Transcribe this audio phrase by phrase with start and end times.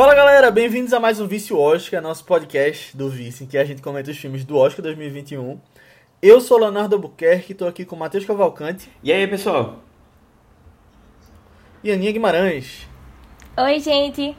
[0.00, 3.64] Fala galera, bem-vindos a mais um Vício Oscar, nosso podcast do Vice, em que a
[3.66, 5.60] gente comenta os filmes do Oscar 2021.
[6.22, 8.90] Eu sou Leonardo Albuquerque, estou aqui com Matheus Cavalcante.
[9.02, 9.80] E aí, pessoal?
[11.84, 12.88] E Aninha Guimarães.
[13.58, 14.34] Oi, gente.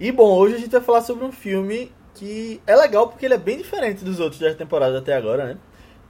[0.00, 3.34] E bom, hoje a gente vai falar sobre um filme que é legal porque ele
[3.34, 5.58] é bem diferente dos outros da temporada até agora, né?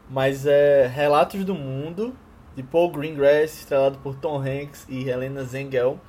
[0.09, 2.17] Mas é Relatos do Mundo,
[2.57, 6.01] de Paul Greengrass, estrelado por Tom Hanks e Helena Zengel,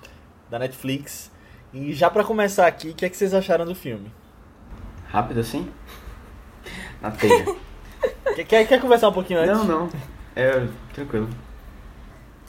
[0.49, 1.29] da Netflix.
[1.73, 4.11] E já para começar aqui, o que, é que vocês acharam do filme?
[5.07, 5.71] Rápido assim?
[7.01, 7.45] Na telha.
[8.35, 9.57] quer, quer, quer conversar um pouquinho antes?
[9.57, 9.89] Não, não.
[10.35, 11.29] É, tranquilo.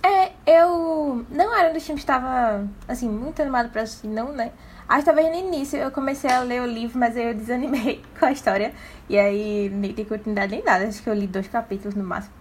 [0.03, 4.33] É, eu não era um dos filmes que estava, assim, muito animado pra assistir, não,
[4.33, 4.51] né?
[4.89, 8.27] Acho que talvez no início eu comecei a ler o livro, mas eu desanimei com
[8.27, 8.73] a história.
[9.09, 10.87] E aí nem tem continuidade nem nada.
[10.87, 12.35] Acho que eu li dois capítulos no máximo.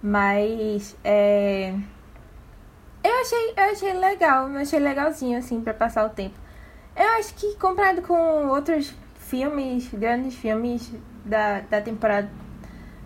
[0.00, 1.74] Mas, é...
[3.02, 6.34] Eu achei, eu achei legal, eu achei legalzinho, assim, pra passar o tempo.
[6.96, 10.92] Eu acho que comparado com outros filmes, grandes filmes
[11.24, 12.28] da, da temporada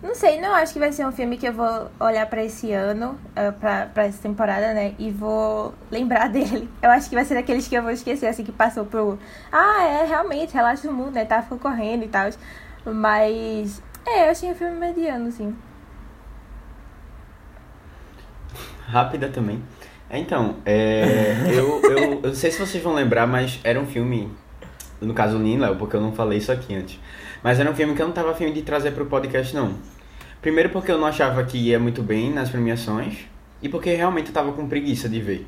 [0.05, 2.71] não sei, não acho que vai ser um filme que eu vou olhar para esse
[2.71, 4.93] ano, uh, pra, pra essa temporada, né?
[4.99, 6.69] E vou lembrar dele.
[6.79, 9.17] Eu acho que vai ser daqueles que eu vou esquecer, assim, que passou pro.
[9.51, 11.25] Ah, é, realmente, relaxa o mundo, né?
[11.25, 12.29] Tá correndo e tal.
[12.85, 13.81] Mas.
[14.05, 15.55] É, eu achei um filme mediano, assim.
[18.87, 19.63] Rápida também.
[20.09, 24.29] Então, é, eu, eu, eu não sei se vocês vão lembrar, mas era um filme.
[25.01, 26.99] No caso, o Léo, porque eu não falei isso aqui antes.
[27.43, 29.75] Mas era um filme que eu não tava afim de trazer pro podcast, não.
[30.41, 33.25] Primeiro porque eu não achava que ia muito bem nas premiações
[33.61, 35.47] e porque realmente eu tava com preguiça de ver.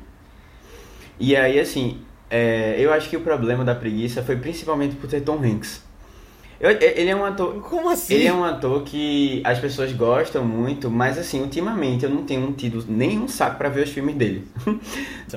[1.18, 5.20] E aí, assim, é, eu acho que o problema da preguiça foi principalmente por ter
[5.22, 5.87] Tom Hanks.
[6.60, 7.54] Eu, ele é um ator.
[7.62, 8.14] Como assim?
[8.14, 12.50] Ele é um ator que as pessoas gostam muito, mas assim, ultimamente eu não tenho
[12.52, 14.44] tido nenhum saco para ver os filmes dele.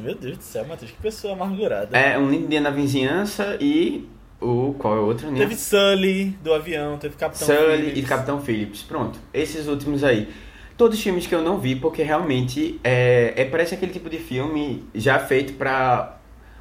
[0.01, 1.95] Meu Deus do céu, Matheus, que pessoa amargurada.
[1.95, 4.07] É, Um Lindo Dia na Vizinhança e
[4.39, 5.37] o qual é o outro, né?
[5.37, 7.97] Teve Sully do avião, teve Capitão Sully Phillips.
[7.99, 8.81] e Capitão Phillips.
[8.81, 9.19] Pronto.
[9.31, 10.27] Esses últimos aí.
[10.75, 14.83] Todos filmes que eu não vi, porque realmente é, é parece aquele tipo de filme
[14.95, 16.17] já feito pra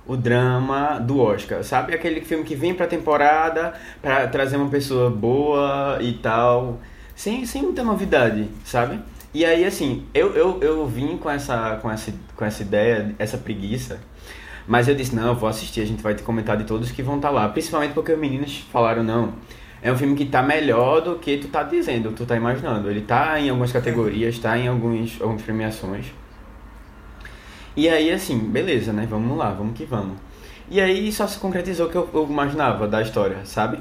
[0.07, 1.95] o drama do Oscar, sabe?
[1.95, 6.81] Aquele filme que vem pra temporada pra trazer uma pessoa boa e tal,
[7.15, 8.99] sem, sem muita novidade, sabe?
[9.33, 13.39] E aí, assim, eu, eu, eu vim com essa, com, essa, com essa ideia, essa
[13.39, 14.01] preguiça,
[14.67, 17.03] mas eu disse, não, eu vou assistir, a gente vai te comentar de todos que
[17.03, 17.49] vão estar tá lá.
[17.49, 19.35] Principalmente porque os meninos falaram, não,
[19.83, 22.91] é um filme que tá melhor do que tu tá dizendo, tu tá imaginando.
[22.91, 26.07] Ele tá em algumas categorias, tá em alguns, algumas premiações.
[27.81, 29.07] E aí, assim, beleza, né?
[29.09, 30.19] Vamos lá, vamos que vamos.
[30.71, 33.79] E aí só se concretizou o que eu, eu imaginava da história, sabe?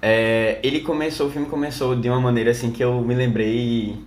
[0.00, 3.98] É, ele começou, o filme começou de uma maneira assim que eu me lembrei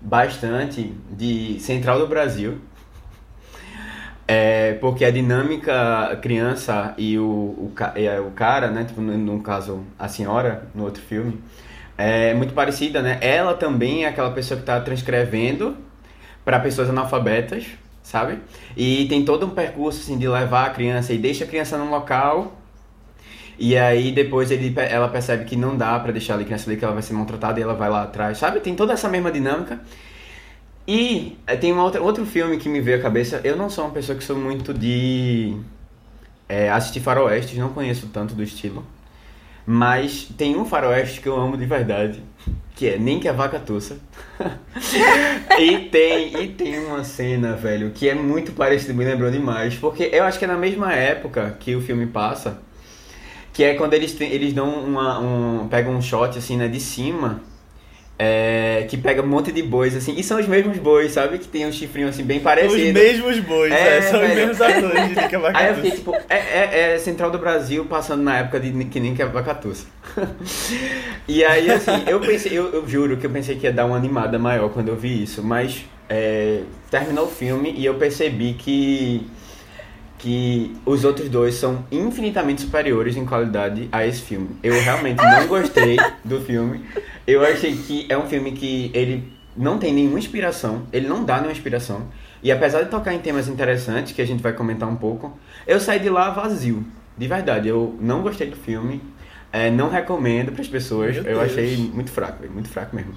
[0.00, 2.58] bastante de Central do Brasil,
[4.26, 7.72] é, porque a dinâmica criança e o, o,
[8.26, 11.40] o cara, né, tipo, no, no, caso a senhora, no outro filme,
[11.96, 13.18] é muito parecida, né?
[13.20, 15.76] Ela também é aquela pessoa que está transcrevendo
[16.44, 17.66] para pessoas analfabetas,
[18.04, 18.38] sabe?
[18.76, 21.90] E tem todo um percurso assim de levar a criança e deixa a criança num
[21.90, 22.52] local
[23.58, 26.84] e aí depois ele, ela percebe que não dá para deixar a criança ali que
[26.84, 28.60] ela vai ser maltratada e ela vai lá atrás, sabe?
[28.60, 29.80] Tem toda essa mesma dinâmica.
[30.86, 33.40] E eh, tem outra, outro filme que me veio à cabeça.
[33.44, 35.56] Eu não sou uma pessoa que sou muito de
[36.48, 38.84] é, assistir faroestes, não conheço tanto do estilo.
[39.66, 42.22] Mas tem um faroeste que eu amo de verdade,
[42.74, 43.98] que é Nem que a Vaca Tussa.
[45.58, 50.10] e, tem, e tem uma cena, velho, que é muito parecida, me lembrou demais, porque
[50.12, 52.60] eu acho que é na mesma época que o filme passa,
[53.52, 57.40] que é quando eles, eles dão uma, um, pegam um shot assim, né, de cima
[58.18, 61.38] é, que pega um monte de bois, assim, e são os mesmos bois, sabe?
[61.38, 62.74] Que tem um chifrinho, assim, bem parecido.
[62.74, 64.30] Os mesmos bois, é, é são velho.
[64.30, 67.84] os mesmos atores de Nica Aí eu fiquei, tipo, é, é, é, Central do Brasil
[67.86, 69.86] passando na época de que nem Vacatuça.
[71.26, 73.96] e aí, assim, eu pensei, eu, eu, juro que eu pensei que ia dar uma
[73.96, 79.26] animada maior quando eu vi isso, mas é, terminou o filme e eu percebi que
[80.24, 84.56] que os outros dois são infinitamente superiores em qualidade a esse filme.
[84.62, 86.82] Eu realmente não gostei do filme.
[87.26, 91.34] Eu achei que é um filme que ele não tem nenhuma inspiração, ele não dá
[91.34, 92.08] nenhuma inspiração.
[92.42, 95.80] E apesar de tocar em temas interessantes, que a gente vai comentar um pouco, eu
[95.80, 96.84] saí de lá vazio.
[97.16, 99.00] De verdade, eu não gostei do filme.
[99.50, 101.16] É, não recomendo para as pessoas.
[101.24, 103.14] eu achei muito fraco, muito fraco mesmo.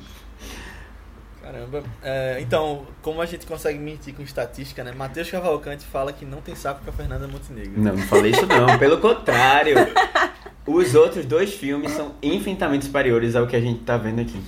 [1.42, 1.84] Caramba.
[2.04, 4.92] É, então, como a gente consegue mentir com estatística, né?
[4.96, 7.82] Matheus Cavalcante fala que não tem saco com a Fernanda Montenegro.
[7.82, 8.78] Não, não falei isso não.
[8.78, 9.76] Pelo contrário.
[10.68, 14.42] Os outros dois filmes são infinitamente superiores ao que a gente tá vendo aqui.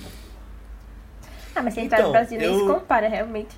[1.54, 2.50] Ah, mas se a gente então, tá no Brasil, eu...
[2.50, 3.56] nem se compara, realmente.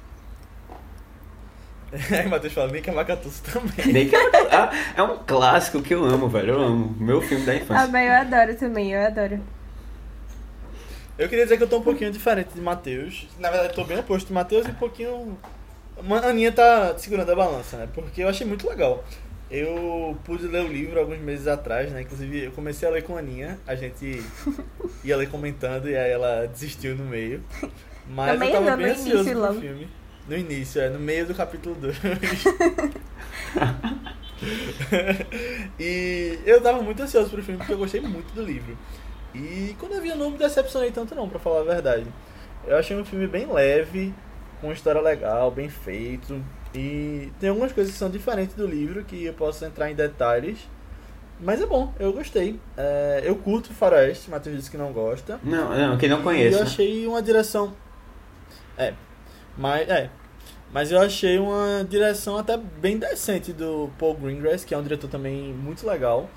[2.10, 3.92] Aí o Matheus fala, nem que a Macatuça também.
[3.92, 4.20] Nem que é,
[4.50, 6.54] ah, é um clássico que eu amo, velho.
[6.54, 6.96] Eu amo.
[6.98, 7.88] Meu filme da Ah, infância.
[7.88, 9.40] mas eu adoro também, eu adoro.
[11.18, 13.28] Eu queria dizer que eu tô um pouquinho diferente de Matheus.
[13.38, 15.38] Na verdade, eu tô bem oposto de Matheus e um pouquinho.
[15.98, 17.88] A Aninha tá segurando a balança, né?
[17.92, 19.04] Porque eu achei muito legal.
[19.52, 22.00] Eu pude ler o livro alguns meses atrás, né?
[22.00, 23.58] Inclusive, eu comecei a ler com a Aninha.
[23.66, 24.22] A gente
[25.04, 27.42] ia ler comentando e aí ela desistiu no meio.
[28.08, 29.60] Mas No meio eu tava não, bem no ansioso início pro logo.
[29.60, 29.88] filme.
[30.26, 31.96] No início, é, no meio do capítulo 2.
[35.78, 38.76] e eu tava muito ansioso pro filme porque eu gostei muito do livro.
[39.34, 42.06] E quando eu vi, eu não me decepcionei tanto não, pra falar a verdade.
[42.66, 44.14] Eu achei um filme bem leve,
[44.60, 46.42] com uma história legal, bem feito.
[46.74, 50.58] E tem algumas coisas que são diferentes do livro, que eu posso entrar em detalhes.
[51.38, 52.58] Mas é bom, eu gostei.
[52.76, 55.38] É, eu curto Faroeste, Matheus disse que não gosta.
[55.42, 56.56] Não, não, quem não E conhece.
[56.56, 57.74] eu achei uma direção.
[58.78, 58.94] É.
[59.58, 60.08] Mas, é.
[60.72, 65.08] Mas eu achei uma direção até bem decente do Paul Greengrass, que é um diretor
[65.08, 66.30] também muito legal.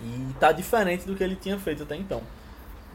[0.00, 2.22] E tá diferente do que ele tinha feito até então.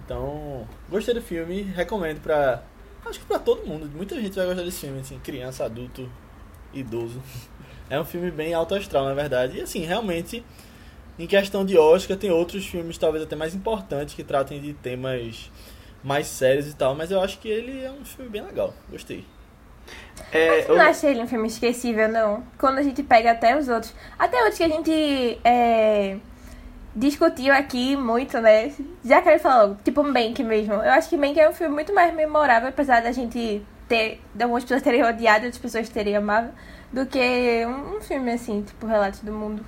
[0.03, 2.63] Então, gostei do filme, recomendo pra.
[3.05, 3.87] Acho que pra todo mundo.
[3.95, 6.09] Muita gente vai gostar desse filme, assim, criança, adulto,
[6.75, 7.21] idoso.
[7.89, 9.57] É um filme bem alto astral, na verdade.
[9.57, 10.43] E assim, realmente,
[11.17, 15.51] em questão de Oscar, tem outros filmes talvez até mais importantes que tratem de temas
[16.03, 18.73] mais sérios e tal, mas eu acho que ele é um filme bem legal.
[18.89, 19.25] Gostei.
[20.31, 22.43] É, Eu não achei ele um filme esquecível, não.
[22.57, 23.93] Quando a gente pega até os outros.
[24.17, 26.17] Até outros que a gente é,
[26.95, 28.71] discutiu aqui muito, né?
[29.03, 30.73] Já quero falar logo, tipo Mank mesmo.
[30.73, 34.21] Eu acho que Mank é um filme muito mais memorável, apesar da gente ter.
[34.33, 36.49] de algumas pessoas terem odiado e outras pessoas terem amado,
[36.91, 37.19] do que
[37.65, 39.63] um, um filme assim, tipo Relatos do Mundo.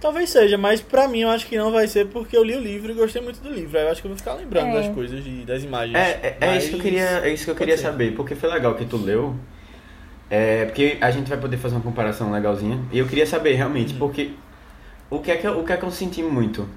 [0.00, 2.60] Talvez seja, mas pra mim eu acho que não vai ser porque eu li o
[2.60, 3.78] livro e gostei muito do livro.
[3.78, 4.82] Aí eu acho que eu vou ficar lembrando É.
[4.82, 5.96] das coisas e das imagens.
[5.96, 8.50] É, é, é isso que eu queria, é isso que eu queria saber, porque foi
[8.50, 9.34] legal que tu leu.
[10.28, 12.80] É, porque a gente vai poder fazer uma comparação legalzinha.
[12.92, 13.98] E eu queria saber realmente, Uhum.
[13.98, 14.32] porque
[15.08, 16.68] o que, é que eu, o que é que eu senti muito?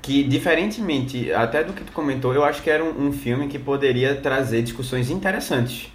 [0.00, 3.58] Que diferentemente até do que tu comentou, eu acho que era um, um filme que
[3.58, 5.92] poderia trazer discussões interessantes.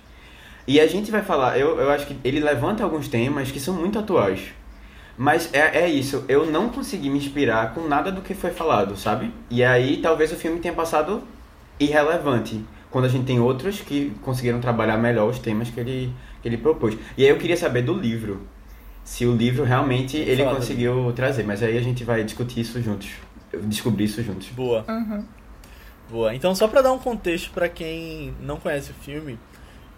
[0.68, 3.74] E a gente vai falar, eu, eu acho que ele levanta alguns temas que são
[3.74, 4.54] muito atuais.
[5.18, 8.98] Mas é, é isso, eu não consegui me inspirar com nada do que foi falado,
[8.98, 9.32] sabe?
[9.50, 11.22] E aí talvez o filme tenha passado
[11.80, 16.48] irrelevante, quando a gente tem outros que conseguiram trabalhar melhor os temas que ele, que
[16.48, 16.98] ele propôs.
[17.18, 18.42] E aí eu queria saber do livro,
[19.04, 23.10] se o livro realmente ele conseguiu trazer, mas aí a gente vai discutir isso juntos,
[23.64, 24.48] descobrir isso juntos.
[24.50, 24.86] Boa.
[24.88, 25.26] Uhum.
[26.10, 26.36] Boa.
[26.36, 29.40] Então, só pra dar um contexto pra quem não conhece o filme,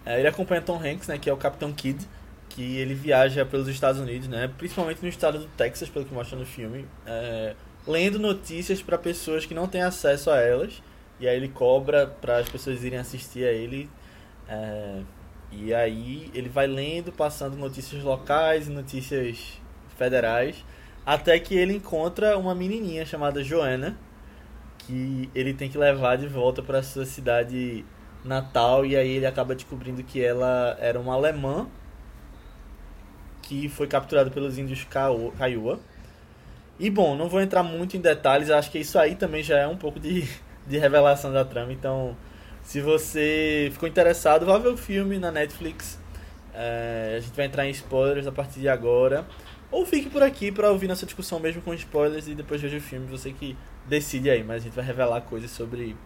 [0.04, 2.06] é, ele acompanha Tom Hanks, né, que é o Capitão Kidd,
[2.48, 6.38] que ele viaja pelos Estados Unidos, né, principalmente no estado do Texas, pelo que mostra
[6.38, 7.54] no filme, é,
[7.86, 10.82] lendo notícias pra pessoas que não têm acesso a elas,
[11.20, 13.90] e aí ele cobra para as pessoas irem assistir a ele.
[14.48, 15.00] é,
[15.52, 19.60] e aí ele vai lendo, passando notícias locais e notícias
[19.96, 20.64] federais,
[21.06, 23.96] até que ele encontra uma menininha chamada Joanna,
[24.78, 27.84] que ele tem que levar de volta para sua cidade
[28.24, 31.68] natal e aí ele acaba descobrindo que ela era uma alemã
[33.40, 35.78] que foi capturada pelos índios Kaiua.
[36.78, 39.66] E bom, não vou entrar muito em detalhes, acho que isso aí também já é
[39.66, 40.28] um pouco de,
[40.66, 42.16] de revelação da trama, então
[42.62, 46.00] se você ficou interessado, vá ver o filme na Netflix.
[46.52, 49.24] É, a gente vai entrar em spoilers a partir de agora.
[49.70, 52.80] Ou fique por aqui para ouvir nossa discussão mesmo com spoilers e depois veja o
[52.80, 53.56] filme, você que
[53.88, 55.96] decide aí, mas a gente vai revelar coisas sobre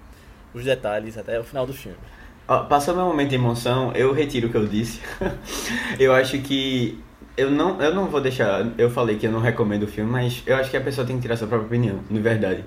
[0.54, 1.98] os detalhes até o final do filme.
[2.48, 5.00] Ó, passou meu momento de emoção, eu retiro o que eu disse.
[5.98, 6.98] eu acho que.
[7.36, 8.66] Eu não, eu não vou deixar.
[8.76, 11.16] Eu falei que eu não recomendo o filme, mas eu acho que a pessoa tem
[11.16, 12.64] que tirar sua própria opinião, de verdade.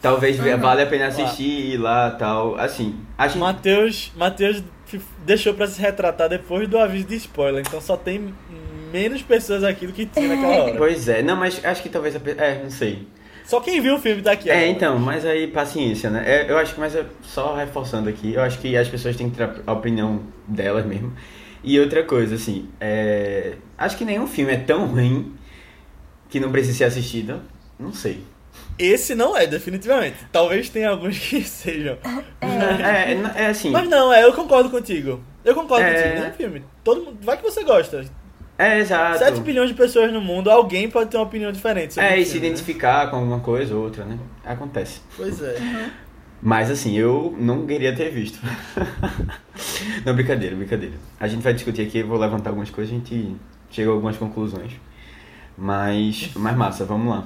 [0.00, 0.56] Talvez Uhum.
[0.58, 2.56] valha a pena assistir e ir lá tal.
[2.56, 3.38] Assim, a gente.
[3.38, 8.32] Matheus, Matheus f- deixou pra se retratar depois do aviso de spoiler, então só tem
[8.96, 10.74] menos pessoas aqui do que tinha naquela hora.
[10.76, 13.06] Pois é, não, mas acho que talvez a É, não sei.
[13.44, 14.48] Só quem viu o filme tá aqui.
[14.50, 14.66] É, agora.
[14.68, 16.24] então, mas aí paciência, né?
[16.26, 19.30] É, eu acho que, mas é só reforçando aqui, eu acho que as pessoas têm
[19.30, 21.12] que ter a opinião delas mesmo.
[21.62, 23.54] E outra coisa, assim, é...
[23.76, 25.34] acho que nenhum filme é tão ruim
[26.28, 27.40] que não precisa ser assistido.
[27.78, 28.20] Não sei.
[28.78, 30.16] Esse não é, definitivamente.
[30.32, 31.98] Talvez tenha alguns que sejam.
[32.40, 33.70] É, é, é assim.
[33.70, 35.20] Mas não, é, eu concordo contigo.
[35.44, 35.94] Eu concordo É.
[36.02, 36.64] contigo, não é filme.
[36.82, 38.04] Todo mundo, vai que você gosta.
[38.58, 39.18] É, exato.
[39.18, 42.24] 7 bilhões de pessoas no mundo, alguém pode ter uma opinião diferente sobre É, e
[42.24, 42.46] se né?
[42.46, 44.18] identificar com alguma coisa ou outra, né?
[44.44, 45.00] Acontece.
[45.16, 45.90] Pois é.
[46.40, 48.38] Mas assim, eu não queria ter visto.
[50.04, 50.94] não, brincadeira, brincadeira.
[51.20, 53.36] A gente vai discutir aqui, eu vou levantar algumas coisas, a gente
[53.70, 54.72] chega a algumas conclusões.
[55.56, 57.24] Mas, mas massa, vamos lá.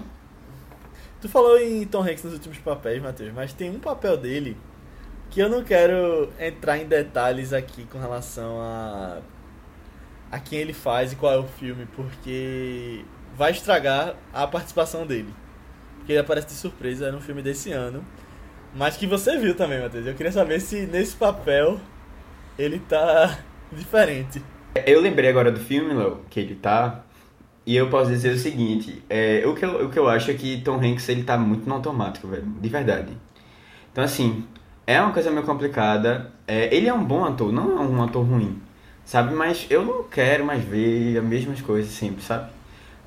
[1.20, 4.56] Tu falou em Tom Hanks nos últimos papéis, Matheus, mas tem um papel dele
[5.28, 9.18] que eu não quero entrar em detalhes aqui com relação a
[10.30, 13.04] a quem ele faz e qual é o filme, porque
[13.36, 15.32] vai estragar a participação dele.
[15.96, 18.04] Porque ele aparece de surpresa no filme desse ano.
[18.74, 20.06] Mas que você viu também, Matheus.
[20.06, 21.80] Eu queria saber se nesse papel
[22.58, 23.38] ele tá
[23.72, 24.42] diferente.
[24.86, 27.04] Eu lembrei agora do filme, Léo, que ele tá.
[27.66, 30.34] E eu posso dizer o seguinte: é, o, que eu, o que eu acho é
[30.34, 32.46] que Tom Hanks ele tá muito no automático, velho.
[32.60, 33.16] De verdade.
[33.90, 34.46] Então, assim,
[34.86, 36.32] é uma coisa meio complicada.
[36.46, 38.60] É, ele é um bom ator, não é um ator ruim,
[39.04, 39.34] sabe?
[39.34, 42.50] Mas eu não quero mais ver as mesmas coisas sempre, sabe?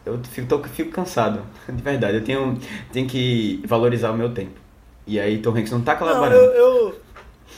[0.05, 2.17] Eu fico, tô, fico cansado, de verdade.
[2.17, 2.59] Eu tenho,
[2.91, 4.59] tenho que valorizar o meu tempo.
[5.07, 6.35] E aí Tom Hanks não tá Não, colaborando.
[6.35, 7.01] eu, eu,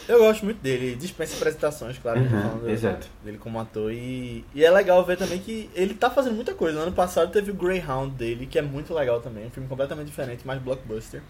[0.10, 0.96] eu gosto muito dele.
[0.96, 2.20] Dispensa apresentações, claro.
[2.20, 3.08] Uhum, exato.
[3.24, 3.92] Dele como ator.
[3.92, 6.77] E, e é legal ver também que ele tá fazendo muita coisa.
[6.77, 9.46] No ano passado teve o Greyhound dele, que é muito legal também.
[9.48, 11.22] Um filme completamente diferente, mais blockbuster.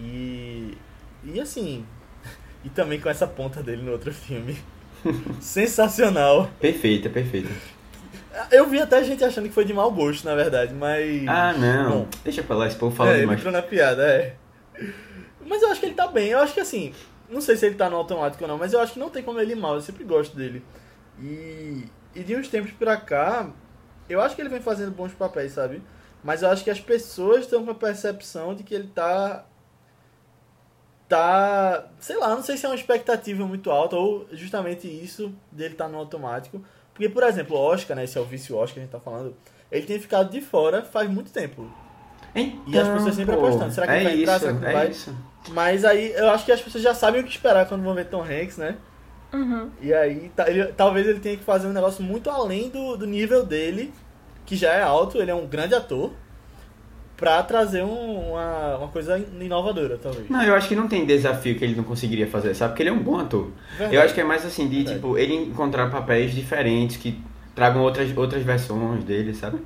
[0.00, 0.76] E.
[1.24, 1.84] E assim.
[2.64, 4.56] E também com essa ponta dele no outro filme.
[5.40, 6.50] Sensacional.
[6.60, 7.48] Perfeita, perfeita.
[8.50, 11.26] Eu vi até gente achando que foi de mau gosto, na verdade, mas.
[11.28, 11.90] Ah, não.
[11.90, 13.38] Bom, Deixa pra lá, esse povo fala é, demais.
[13.38, 14.34] entrou na piada, é.
[15.46, 16.28] Mas eu acho que ele tá bem.
[16.28, 16.94] Eu acho que assim,
[17.28, 19.22] não sei se ele tá no automático ou não, mas eu acho que não tem
[19.22, 19.74] como ele ir mal.
[19.74, 20.64] Eu sempre gosto dele.
[21.20, 23.50] E, e de uns tempos pra cá,
[24.08, 25.82] eu acho que ele vem fazendo bons papéis, sabe?
[26.24, 29.44] Mas eu acho que as pessoas estão com a percepção de que ele tá.
[31.16, 31.84] Tá.
[32.00, 35.88] Sei lá, não sei se é uma expectativa muito alta ou justamente isso dele tá
[35.88, 36.62] no automático.
[36.94, 38.04] Porque, por exemplo, o Oscar, né?
[38.04, 39.34] Esse é o vice-Oscar que a gente tá falando.
[39.70, 41.70] Ele tem ficado de fora faz muito tempo.
[42.34, 43.72] Então, E as pessoas sempre pô, apostando.
[43.72, 44.36] Será que é ele vai entrar?
[44.36, 44.88] Isso, Será que é vai?
[44.88, 45.16] isso.
[45.50, 48.06] Mas aí eu acho que as pessoas já sabem o que esperar quando vão ver
[48.06, 48.76] Tom Hanks, né?
[49.32, 49.70] Uhum.
[49.80, 53.06] E aí ta- ele- talvez ele tenha que fazer um negócio muito além do, do
[53.06, 53.92] nível dele,
[54.46, 56.12] que já é alto, ele é um grande ator,
[57.16, 60.28] pra trazer um- uma, uma coisa inovadora, talvez.
[60.28, 62.72] Não, eu acho que não tem desafio que ele não conseguiria fazer, sabe?
[62.72, 63.48] Porque ele é um bom ator.
[63.70, 63.94] Verdade.
[63.94, 64.96] Eu acho que é mais assim, de Verdade.
[64.96, 67.18] tipo, ele encontrar papéis diferentes que
[67.54, 69.58] tragam outras, outras versões dele, sabe?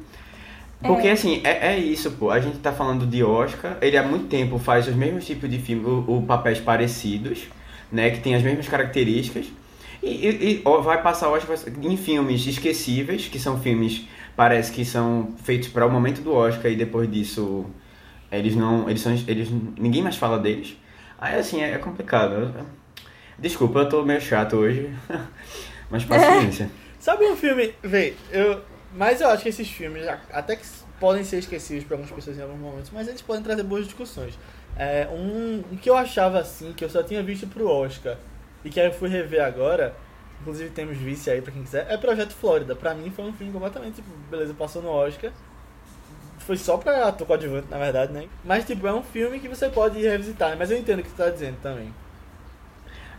[0.83, 1.13] Porque É.
[1.13, 2.31] assim, é, é isso, pô.
[2.31, 5.59] A gente tá falando de Oscar, ele há muito tempo faz os mesmos tipos de
[5.59, 7.45] filmes, o, o papéis parecidos,
[7.91, 8.11] né?
[8.11, 9.47] Que tem as mesmas características.
[10.03, 14.03] E, e- e, vai passar Oscar em filmes esquecíveis, que são filmes,
[14.37, 17.67] parece que são feitos para o momento do Oscar e depois disso
[18.31, 18.89] eles não.
[18.89, 19.13] Eles são.
[19.27, 20.77] Eles, ninguém mais fala deles.
[21.19, 22.55] Aí assim, é, é complicado.
[23.39, 24.91] Desculpa, eu tô meio chato hoje.
[25.91, 26.71] Mas paciência.
[26.99, 28.61] Sabe um filme, vê, eu,
[28.93, 30.67] mas eu acho que esses filmes até que
[30.99, 34.37] podem ser esquecidos para algumas pessoas em alguns momentos, mas eles podem trazer boas discussões.
[34.77, 38.17] É, um, um que eu achava assim, que eu só tinha visto pro Oscar
[38.65, 39.95] e que eu fui rever agora,
[40.41, 42.75] inclusive temos vice aí pra quem quiser, é Projeto Flórida.
[42.75, 45.33] Pra mim foi um filme completamente, tipo, beleza, passou no Oscar.
[46.39, 48.29] Foi só pra ator coadjuvante, na verdade, né?
[48.45, 50.57] Mas, tipo, é um filme que você pode revisitar, né?
[50.59, 51.93] mas eu entendo o que você tá dizendo também.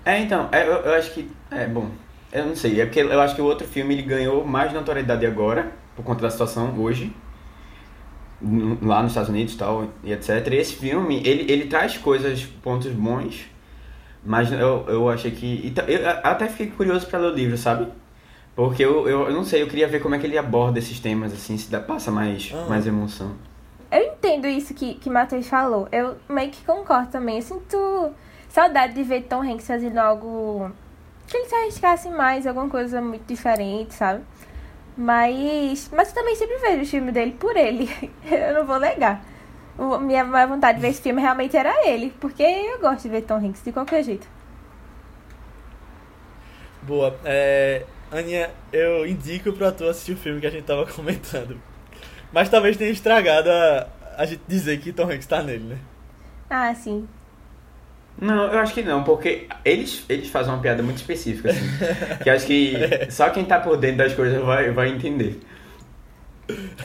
[0.05, 1.29] É, então, é, eu, eu acho que.
[1.51, 1.89] É, bom.
[2.31, 5.25] Eu não sei, é porque eu acho que o outro filme ele ganhou mais notoriedade
[5.25, 7.13] agora, por conta da situação hoje,
[8.81, 10.47] lá nos Estados Unidos e tal, e etc.
[10.51, 13.45] E esse filme, ele, ele traz coisas, pontos bons,
[14.23, 15.67] mas eu, eu achei que.
[15.67, 17.87] e ta- Eu até fiquei curioso pra ler o livro, sabe?
[18.55, 20.99] Porque eu, eu, eu não sei, eu queria ver como é que ele aborda esses
[20.99, 22.65] temas, assim, se dá, passa mais, Ah.
[22.67, 23.31] mais emoção.
[23.91, 25.87] Eu entendo isso que, que Matheus falou.
[25.91, 27.35] Eu meio que concordo também.
[27.37, 28.11] Eu sinto
[28.49, 30.69] saudade de ver Tom Hanks fazendo algo
[31.27, 34.23] que ele se arriscasse mais, alguma coisa muito diferente, sabe?
[34.97, 37.89] Mas, mas eu também sempre vejo o filme dele por ele.
[38.29, 39.23] eu não vou negar.
[40.01, 43.21] Minha maior vontade de ver esse filme realmente era ele, porque eu gosto de ver
[43.21, 44.27] Tom Hanks de qualquer jeito.
[46.81, 47.15] Boa.
[47.23, 51.59] É, Aninha, eu indico pra tu assistir o filme que a gente tava comentando.
[52.31, 55.77] Mas talvez tenha estragado a, a gente dizer que Tom Hanks tá nele, né?
[56.49, 57.07] Ah, sim.
[58.19, 61.65] Não, eu acho que não, porque eles, eles fazem uma piada muito específica, assim.
[62.23, 62.75] que acho que
[63.11, 65.39] só quem tá por dentro das coisas vai, vai entender.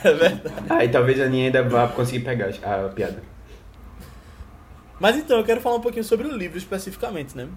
[0.04, 0.64] É verdade.
[0.68, 3.22] Aí talvez a Aninha ainda vá conseguir pegar a piada.
[4.98, 7.48] Mas então, eu quero falar um pouquinho sobre o livro especificamente, né?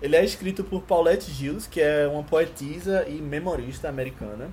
[0.00, 4.48] Ele é escrito por Paulette Gilles, que é uma poetisa e memorista americana.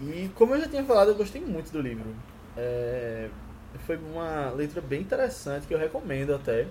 [0.00, 2.14] E como eu já tinha falado, eu gostei muito do livro.
[2.56, 3.28] É,
[3.86, 6.66] Foi uma leitura bem interessante, que eu recomendo até.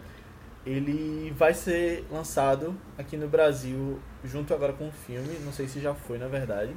[0.65, 5.37] Ele vai ser lançado aqui no Brasil junto agora com o filme.
[5.45, 6.73] Não sei se já foi, na verdade.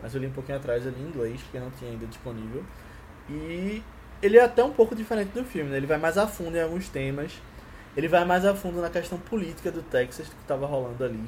[0.00, 2.64] Mas eu li um pouquinho atrás ali em inglês, porque não tinha ainda disponível.
[3.28, 3.82] E
[4.22, 5.76] ele é até um pouco diferente do filme, né?
[5.76, 7.32] Ele vai mais a fundo em alguns temas.
[7.96, 11.24] Ele vai mais a fundo na questão política do Texas que estava rolando ali.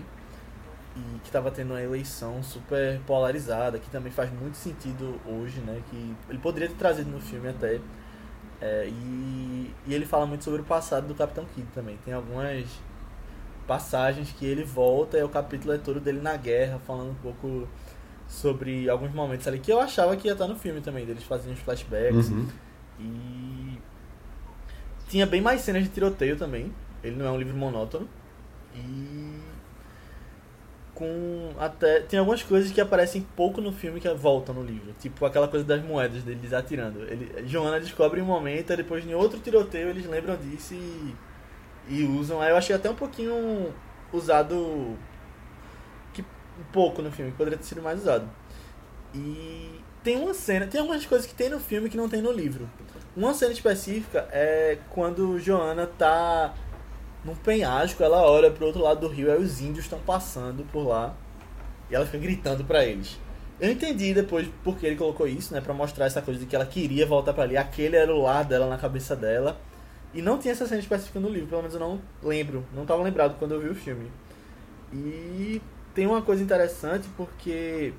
[0.96, 5.82] E que estava tendo uma eleição super polarizada, que também faz muito sentido hoje, né?
[5.90, 7.80] Que ele poderia ter trazido no filme até.
[8.60, 11.98] É, e, e ele fala muito sobre o passado do Capitão Kidd também.
[12.04, 12.64] Tem algumas
[13.66, 17.68] passagens que ele volta e o capítulo é todo dele na guerra, falando um pouco
[18.34, 21.52] sobre alguns momentos ali que eu achava que ia estar no filme também, deles fazendo
[21.52, 22.28] uns flashbacks.
[22.28, 22.46] Uhum.
[22.98, 23.78] E
[25.08, 26.72] tinha bem mais cenas de tiroteio também.
[27.02, 28.08] Ele não é um livro monótono.
[28.74, 29.40] E
[30.94, 35.26] com até tem algumas coisas que aparecem pouco no filme que voltam no livro, tipo
[35.26, 37.02] aquela coisa das moedas deles atirando.
[37.02, 41.14] Ele, Joana descobre um momento, depois em outro tiroteio eles lembram disso e,
[41.88, 42.40] e usam.
[42.40, 43.72] Aí eu achei até um pouquinho
[44.12, 44.96] usado
[46.58, 48.28] um pouco no filme, que poderia ter sido mais usado.
[49.14, 52.32] E tem uma cena, tem algumas coisas que tem no filme que não tem no
[52.32, 52.68] livro.
[53.16, 56.54] Uma cena específica é quando Joana tá
[57.24, 60.86] num penhasco, ela olha pro outro lado do rio, aí os índios estão passando por
[60.86, 61.14] lá
[61.90, 63.18] e ela fica gritando para eles.
[63.60, 66.66] Eu entendi depois porque ele colocou isso, né, para mostrar essa coisa de que ela
[66.66, 69.58] queria voltar para ali, aquele era o lar dela na cabeça dela.
[70.12, 73.02] E não tinha essa cena específica no livro, pelo menos eu não lembro, não estava
[73.02, 74.10] lembrado quando eu vi o filme.
[74.92, 75.62] E
[75.94, 77.92] tem uma coisa interessante porque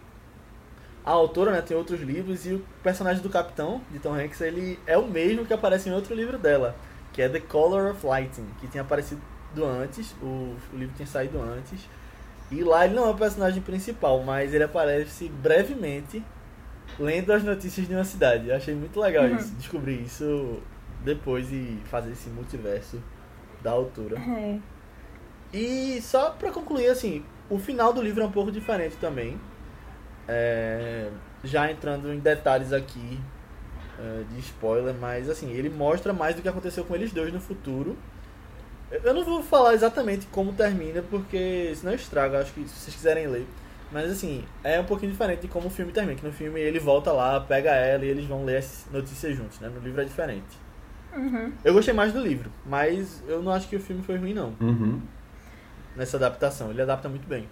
[1.04, 4.80] a autora, né, tem outros livros e o personagem do capitão, de Tom Hanks, ele
[4.86, 6.76] é o mesmo que aparece em outro livro dela
[7.16, 9.22] que é The Color of Lighting, que tinha aparecido
[9.58, 11.88] antes, o, o livro tinha saído antes.
[12.52, 16.22] E lá ele não é o personagem principal, mas ele aparece brevemente
[17.00, 18.50] lendo as notícias de uma cidade.
[18.50, 19.38] Eu achei muito legal uhum.
[19.38, 20.62] isso, descobrir isso
[21.06, 23.02] depois e fazer esse multiverso
[23.64, 24.20] da autora.
[24.20, 24.60] É.
[25.54, 29.40] E só pra concluir, assim, o final do livro é um pouco diferente também.
[30.28, 31.10] É,
[31.44, 33.20] já entrando em detalhes aqui
[34.00, 37.40] uh, de spoiler, mas assim, ele mostra mais do que aconteceu com eles dois no
[37.40, 37.96] futuro.
[38.92, 43.28] Eu não vou falar exatamente como termina, porque senão estraga, acho que se vocês quiserem
[43.28, 43.48] ler.
[43.92, 46.80] Mas assim, é um pouquinho diferente de como o filme termina, que no filme ele
[46.80, 49.70] volta lá, pega ela e eles vão ler as notícias juntos, né?
[49.70, 50.66] No livro é diferente.
[51.16, 51.52] Uhum.
[51.64, 54.54] Eu gostei mais do livro, mas eu não acho que o filme foi ruim, não.
[54.60, 55.02] Uhum.
[55.96, 57.48] Nessa adaptação, ele adapta muito bem.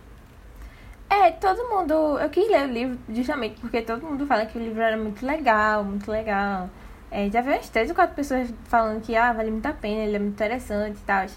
[1.09, 1.93] É, todo mundo.
[2.19, 5.25] Eu quis ler o livro justamente porque todo mundo fala que o livro era muito
[5.25, 6.69] legal, muito legal.
[7.11, 10.01] É, já vi umas três ou quatro pessoas falando que ah, vale muito a pena,
[10.01, 11.27] ele é muito interessante e tal.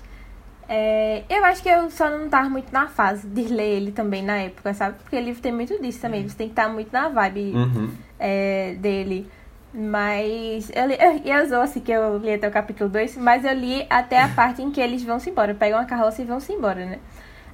[0.69, 4.23] É, eu acho que eu só não tava muito na fase de ler ele também
[4.23, 4.97] na época, sabe?
[4.99, 6.23] Porque o livro tem muito disso também.
[6.23, 6.29] Uhum.
[6.29, 7.91] Você tem que estar muito na vibe uhum.
[8.19, 9.31] é, dele.
[9.79, 13.53] Mas eu, eu, eu sou assim que eu li até o capítulo 2, mas eu
[13.53, 16.41] li até a parte em que eles vão se embora, pegam a carroça e vão
[16.41, 16.99] se embora, né?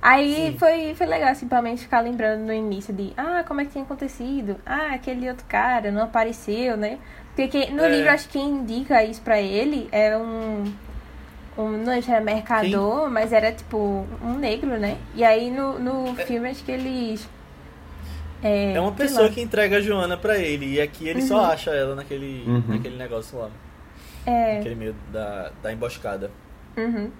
[0.00, 3.72] Aí foi, foi legal, assim, mim ficar lembrando no início de, ah, como é que
[3.72, 4.56] tinha acontecido?
[4.64, 6.98] Ah, aquele outro cara não apareceu, né?
[7.34, 7.88] Porque no é.
[7.88, 10.64] livro, acho que quem indica isso pra ele é um.
[11.56, 13.12] um não era mercador, Sim.
[13.12, 14.98] mas era tipo um negro, né?
[15.14, 16.26] E aí no, no é.
[16.26, 17.28] filme, acho que eles.
[18.42, 20.74] É, é uma pessoa que entrega a Joana pra ele.
[20.74, 21.28] E aqui ele uhum.
[21.28, 22.64] só acha ela naquele, uhum.
[22.68, 23.50] naquele negócio lá.
[24.26, 24.56] É.
[24.56, 26.30] Naquele meio da, da emboscada.
[26.76, 27.10] Uhum.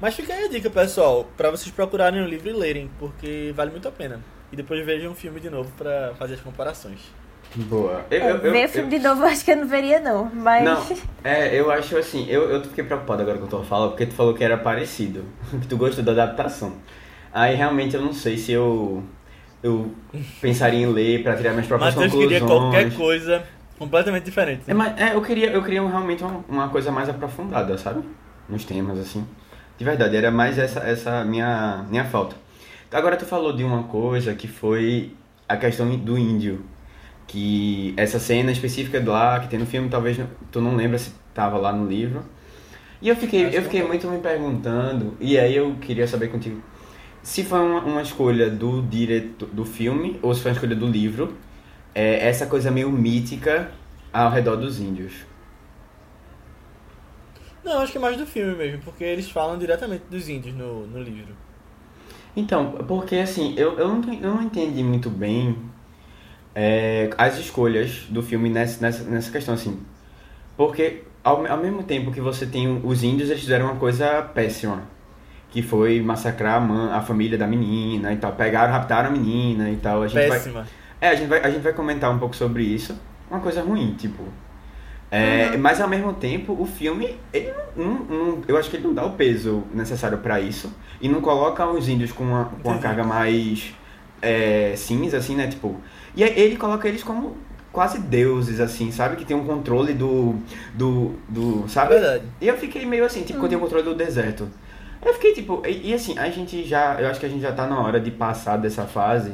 [0.00, 3.70] Mas fica aí a dica, pessoal, para vocês procurarem o livro e lerem, porque vale
[3.70, 4.20] muito a pena.
[4.52, 7.00] E depois vejam o filme de novo para fazer as comparações.
[7.54, 8.04] Boa.
[8.10, 10.30] Eu, eu, ver o filme eu, de novo acho que eu não veria, não.
[10.32, 10.64] Mas.
[10.64, 14.06] Não, é, eu acho assim, eu, eu fiquei preocupado agora com o tu fala, porque
[14.06, 15.24] tu falou que era parecido.
[15.60, 16.74] Que tu gostou da adaptação.
[17.34, 19.02] Aí realmente eu não sei se eu.
[19.60, 19.92] Eu
[20.40, 22.40] pensaria em ler para tirar minhas próprias Mateus conclusões.
[22.40, 23.44] queria qualquer coisa
[23.78, 24.58] completamente diferente.
[24.58, 24.64] Né?
[24.68, 28.04] É, mas, é, eu queria, eu queria realmente uma, uma coisa mais aprofundada, sabe?
[28.48, 29.26] Nos temas, assim.
[29.76, 32.36] De verdade, era mais essa, essa minha, minha falta.
[32.92, 35.12] Agora tu falou de uma coisa que foi
[35.48, 36.64] a questão do índio.
[37.26, 40.20] Que essa cena específica lá, que tem no filme, talvez
[40.52, 42.22] tu não lembra se tava lá no livro.
[43.02, 46.62] E eu fiquei, eu fiquei muito me perguntando, e aí eu queria saber contigo,
[47.24, 50.86] se foi uma, uma escolha do diretor do filme, ou se foi uma escolha do
[50.86, 51.34] livro,
[51.94, 53.72] é, essa coisa meio mítica
[54.12, 55.14] ao redor dos índios.
[57.64, 60.86] Não, acho que é mais do filme mesmo, porque eles falam diretamente dos índios no,
[60.86, 61.34] no livro.
[62.36, 65.56] Então, porque assim, eu, eu, não, eu não entendi muito bem
[66.54, 69.80] é, as escolhas do filme nessa, nessa, nessa questão, assim.
[70.58, 74.82] Porque ao, ao mesmo tempo que você tem os índios, eles fizeram uma coisa péssima.
[75.54, 78.32] Que foi massacrar a, man, a família da menina e tal.
[78.32, 80.02] Pegaram, raptaram a menina e tal.
[80.02, 80.62] A gente péssima.
[80.62, 82.98] Vai, é, a gente, vai, a gente vai comentar um pouco sobre isso.
[83.30, 84.24] Uma coisa ruim, tipo.
[85.12, 85.58] É, uhum.
[85.58, 88.92] Mas ao mesmo tempo, o filme, ele não, não, não, eu acho que ele não
[88.92, 90.74] dá o peso necessário para isso.
[91.00, 93.72] E não coloca os índios com uma, com uma carga mais
[94.20, 95.46] é, cinza, assim, né?
[95.46, 95.80] Tipo.
[96.16, 97.36] E ele coloca eles como
[97.70, 99.14] quase deuses, assim, sabe?
[99.14, 100.34] Que tem um controle do.
[100.74, 101.14] do.
[101.28, 101.94] do sabe?
[101.94, 102.24] Verdade.
[102.40, 103.40] E eu fiquei meio assim, tipo, uhum.
[103.40, 104.48] quando tem o controle do deserto.
[105.04, 105.62] Eu fiquei tipo.
[105.66, 107.00] E, e assim, a gente já.
[107.00, 109.32] Eu acho que a gente já tá na hora de passar dessa fase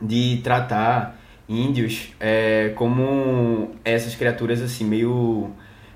[0.00, 1.16] de tratar
[1.48, 5.50] índios é, como essas criaturas assim meio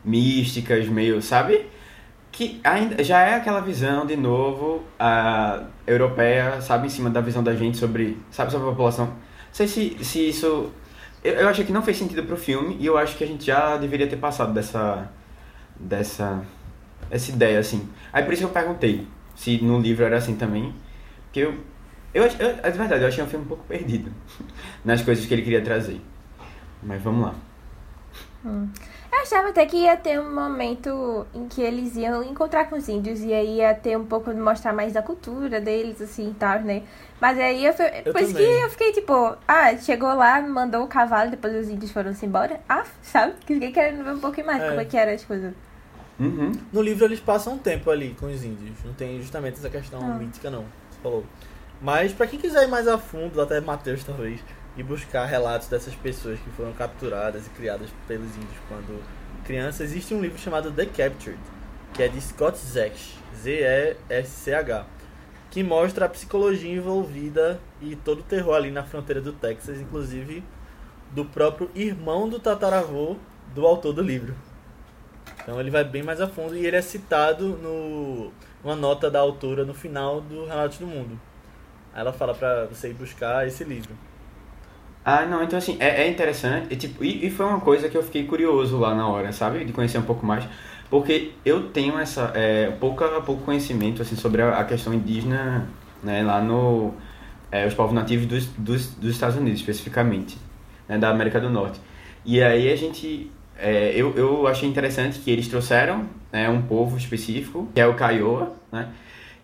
[0.04, 1.66] místicas, meio, sabe?
[2.32, 7.42] que ainda já é aquela visão, de novo, a europeia, sabe, em cima da visão
[7.42, 9.06] da gente sobre, sabe, sobre a população.
[9.06, 9.14] Não
[9.52, 10.72] sei se, se isso...
[11.22, 13.44] Eu, eu achei que não fez sentido pro filme e eu acho que a gente
[13.44, 15.10] já deveria ter passado dessa...
[15.78, 16.42] dessa...
[17.10, 17.88] essa ideia, assim.
[18.12, 20.74] Aí por isso eu perguntei se no livro era assim também,
[21.24, 21.54] porque eu...
[22.12, 24.12] Eu, eu, é verdade, eu achei um filme um pouco perdido
[24.84, 26.00] nas coisas que ele queria trazer.
[26.82, 27.34] Mas vamos lá.
[28.44, 28.68] Hum.
[29.12, 32.88] Eu achava até que ia ter um momento em que eles iam encontrar com os
[32.88, 36.34] índios e aí ia ter um pouco de mostrar mais da cultura deles, assim e
[36.34, 36.84] tal, né?
[37.20, 40.86] Mas aí eu, eu por isso que eu fiquei tipo, ah, chegou lá, mandou o
[40.86, 42.60] cavalo, depois os índios foram-se embora.
[42.68, 43.34] Ah, sabe?
[43.44, 44.68] Fiquei querendo ver um pouquinho mais é.
[44.68, 45.52] como é que era as coisas.
[46.20, 46.52] Uhum.
[46.72, 48.76] No livro eles passam um tempo ali com os índios.
[48.85, 50.14] Não tem justamente essa questão ah.
[50.14, 50.64] mítica, não.
[50.90, 51.24] Você falou.
[51.80, 54.40] Mas para quem quiser ir mais a fundo, até Mateus talvez,
[54.76, 59.02] e buscar relatos dessas pessoas que foram capturadas e criadas pelos índios quando
[59.44, 61.40] crianças, existe um livro chamado The Captured,
[61.94, 64.87] que é de Scott Zech, Z-E-S-C-H,
[65.50, 70.44] que mostra a psicologia envolvida e todo o terror ali na fronteira do Texas, inclusive
[71.11, 73.16] do próprio irmão do tataravô
[73.54, 74.35] do autor do livro.
[75.50, 78.30] Então ele vai bem mais a fundo e ele é citado no
[78.62, 81.20] uma nota da autora no final do Relatos do Mundo.
[81.92, 83.90] Aí ela fala para você ir buscar esse livro.
[85.04, 86.72] Ah, não, então assim, é, é interessante.
[86.72, 89.64] E, tipo, e, e, foi uma coisa que eu fiquei curioso lá na hora, sabe?
[89.64, 90.44] De conhecer um pouco mais.
[90.88, 95.66] Porque eu tenho essa é, pouca, pouco conhecimento assim, sobre a, a questão indígena
[96.00, 96.94] né, lá no.
[97.50, 100.38] É, os povos nativos dos, dos, dos Estados Unidos, especificamente,
[100.88, 101.80] né, da América do Norte.
[102.24, 103.32] E aí a gente.
[103.60, 107.94] É, eu, eu achei interessante que eles trouxeram né, um povo específico, que é o
[107.94, 108.88] Kiowa, né?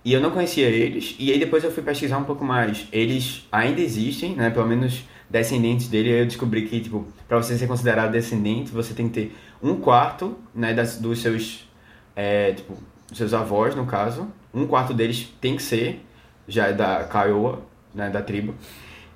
[0.04, 2.86] E eu não conhecia eles, e aí depois eu fui pesquisar um pouco mais.
[2.92, 4.50] Eles ainda existem, né?
[4.50, 6.20] Pelo menos descendentes dele.
[6.20, 10.36] Eu descobri que, tipo, pra você ser considerado descendente, você tem que ter um quarto,
[10.54, 10.72] né?
[10.72, 11.68] Das, dos seus,
[12.14, 12.74] é, tipo,
[13.12, 14.28] seus avós, no caso.
[14.54, 16.00] Um quarto deles tem que ser,
[16.46, 18.08] já é da Kiowa, né?
[18.08, 18.54] Da tribo.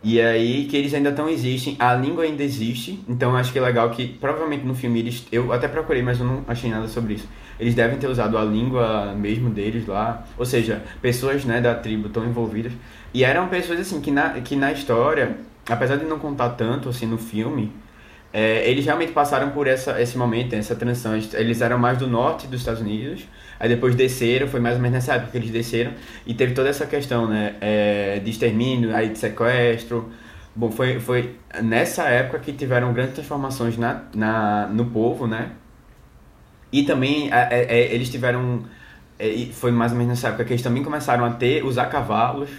[0.03, 3.63] E aí que eles ainda estão existem, a língua ainda existe, então acho que é
[3.63, 7.15] legal que provavelmente no filme eles, eu até procurei, mas eu não achei nada sobre
[7.15, 7.29] isso.
[7.59, 12.07] Eles devem ter usado a língua mesmo deles lá, ou seja, pessoas né, da tribo
[12.07, 12.73] estão envolvidas.
[13.13, 15.37] E eram pessoas assim que na, que na história,
[15.69, 17.71] apesar de não contar tanto assim no filme,
[18.33, 21.13] é, eles realmente passaram por essa, esse momento, essa transição.
[21.35, 23.27] Eles eram mais do norte dos Estados Unidos,
[23.61, 25.93] aí depois desceram, foi mais ou menos nessa época que eles desceram,
[26.27, 30.11] e teve toda essa questão né, é, de extermínio, aí de sequestro.
[30.57, 35.53] Bom, foi, foi nessa época que tiveram grandes transformações na, na, no povo, né?
[36.73, 38.65] E também é, é, é eles tiveram.
[39.19, 42.51] É, foi mais ou menos nessa época que eles também começaram a ter, usar cavalos.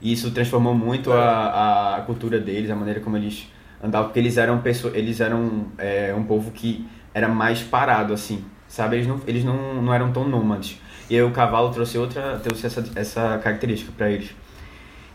[0.00, 3.50] E isso transformou muito a, a cultura deles, a maneira como eles
[3.82, 8.44] andavam, porque eles eram pessoas, eles eram é, um povo que era mais parado assim,
[8.68, 8.96] sabe?
[8.96, 10.80] Eles não, eles não, não eram tão nômades.
[11.08, 14.34] E aí o cavalo trouxe outra, trouxe essa, essa característica para eles.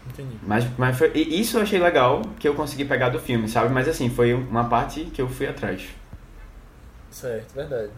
[0.10, 0.38] Entendi.
[0.46, 3.74] Mas, mas foi, isso eu achei legal que eu consegui pegar do filme, sabe?
[3.74, 5.90] Mas assim, foi uma parte que eu fui atrás.
[7.10, 7.92] Certo, verdade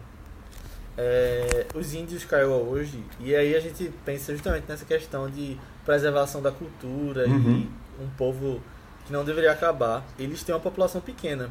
[0.96, 6.40] é, os índios Kiowa hoje, e aí a gente pensa justamente nessa questão de preservação
[6.40, 7.68] da cultura uhum.
[7.98, 8.62] e um povo
[9.04, 10.04] que não deveria acabar.
[10.18, 11.50] Eles têm uma população pequena,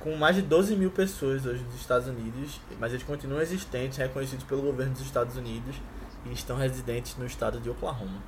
[0.00, 4.44] com mais de 12 mil pessoas hoje nos Estados Unidos, mas eles continuam existentes, reconhecidos
[4.44, 5.76] pelo governo dos Estados Unidos
[6.26, 8.22] e estão residentes no estado de Oklahoma.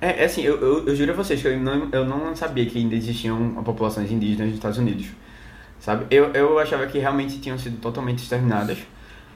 [0.00, 2.66] É, é assim, eu, eu, eu, juro a vocês que eu não, eu não sabia
[2.66, 5.06] que ainda existiam populações indígenas nos Estados Unidos.
[5.80, 6.06] Sabe?
[6.10, 8.78] Eu, eu achava que realmente tinham sido totalmente exterminadas.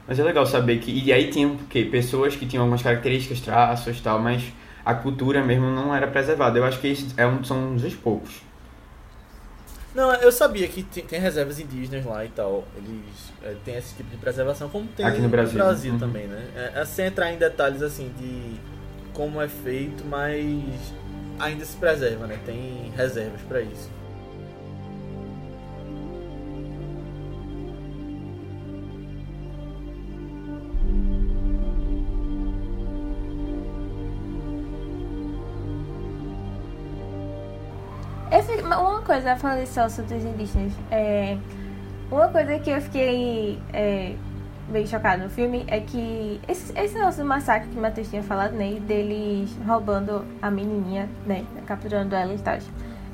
[0.07, 0.91] Mas é legal saber que.
[0.91, 4.43] E aí tinham que pessoas que tinham algumas características, traços e tal, mas
[4.83, 6.57] a cultura mesmo não era preservada.
[6.57, 8.48] Eu acho que esses é um, são uns dos poucos.
[9.93, 12.63] Não, eu sabia que tem, tem, reservas indígenas lá e tal.
[12.77, 15.99] Eles é, têm esse tipo de preservação, como tem Aqui no Brasil, no Brasil uhum.
[15.99, 16.47] também, né?
[16.55, 18.59] É, é, sem entrar em detalhes assim de
[19.13, 20.93] como é feito, mas
[21.39, 22.39] ainda se preserva, né?
[22.45, 23.89] Tem reservas para isso.
[39.09, 40.71] Coisa, falei só sobre os indígenas.
[40.91, 41.35] É,
[42.11, 44.13] uma coisa que eu fiquei é,
[44.67, 48.51] bem chocada no filme é que esse, esse nosso massacre que o Matheus tinha falado,
[48.51, 48.79] né?
[48.81, 51.43] Deles roubando a menininha, né?
[51.65, 52.59] Capturando ela e tal.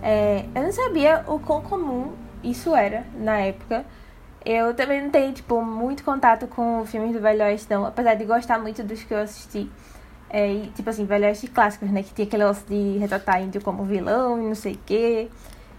[0.04, 2.12] É, eu não sabia o quão comum
[2.44, 3.86] isso era na época.
[4.44, 7.86] Eu também não tenho, tipo, muito contato com filmes do Velho Oeste, não.
[7.86, 9.72] Apesar de gostar muito dos que eu assisti.
[10.30, 12.04] É, e, tipo assim, Velho Oeste clássicos, né?
[12.04, 15.30] Que tinha aquele negócio de retratar índio como vilão e não sei o quê.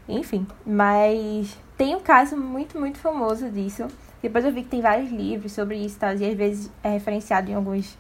[0.09, 3.87] Enfim, mas tem um caso muito, muito famoso disso.
[4.23, 7.51] Depois eu vi que tem vários livros sobre isso tal, e às vezes é referenciado
[7.51, 7.97] em alguns,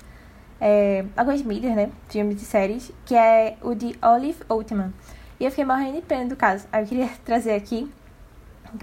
[0.61, 1.90] é, algumas mídias, né?
[2.09, 4.92] Filmes e séries, que é o de Olive Oatman.
[5.38, 6.66] E eu fiquei morrendo de pena do caso.
[6.73, 7.90] Aí eu queria trazer aqui,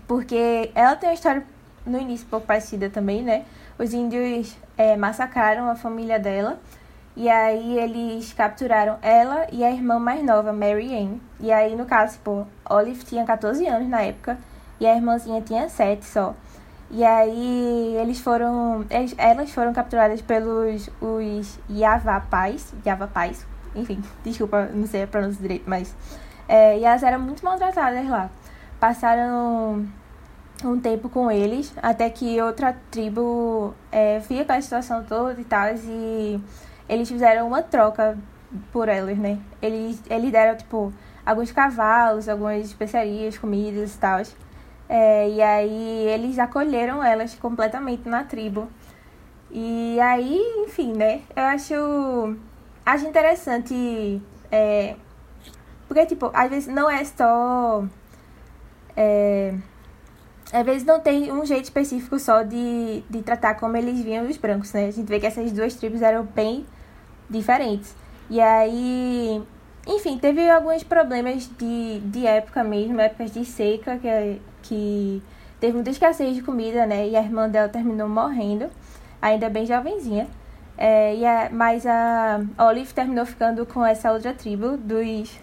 [0.07, 1.45] porque ela tem uma história
[1.85, 3.45] no início um pouco parecida também, né?
[3.77, 6.59] Os índios é, massacraram a família dela.
[7.15, 11.19] E aí eles capturaram ela e a irmã mais nova, Mary Ann.
[11.39, 14.37] E aí, no caso, pô, Olive tinha 14 anos na época
[14.79, 16.35] e a irmãzinha tinha 7 só.
[16.89, 18.85] E aí eles foram.
[18.89, 22.73] Eles, elas foram capturadas pelos os Yavapais.
[22.85, 23.45] Yavapais.
[23.75, 25.95] Enfim, desculpa, não sei a pronúncia direito, mas.
[26.47, 28.29] É, e elas eram muito maltratadas lá.
[28.79, 29.87] Passaram
[30.63, 35.67] um tempo com eles, até que outra tribo é, via aquela situação toda e tal,
[35.75, 36.39] e
[36.87, 38.17] eles fizeram uma troca
[38.71, 39.39] por elas, né?
[39.61, 40.93] Eles, eles deram, tipo,
[41.25, 44.21] alguns cavalos, algumas especiarias, comidas e tal.
[44.89, 48.67] É, e aí eles acolheram elas completamente na tribo.
[49.51, 51.21] E aí, enfim, né?
[51.35, 52.35] Eu acho,
[52.85, 54.21] acho interessante.
[54.51, 54.95] É,
[55.87, 57.83] porque, tipo, às vezes não é só.
[58.95, 59.53] É,
[60.51, 64.37] às vezes não tem um jeito específico só de, de tratar como eles viam os
[64.37, 64.87] brancos, né?
[64.87, 66.65] A gente vê que essas duas tribos eram bem
[67.29, 67.95] diferentes.
[68.29, 69.41] E aí,
[69.87, 75.23] enfim, teve alguns problemas de, de época mesmo, épocas de seca, que, que
[75.59, 77.07] teve muita escassez de comida, né?
[77.07, 78.69] E a irmã dela terminou morrendo,
[79.21, 80.27] ainda bem jovenzinha.
[80.77, 85.39] É, e a, mas a Olive terminou ficando com essa outra tribo dos.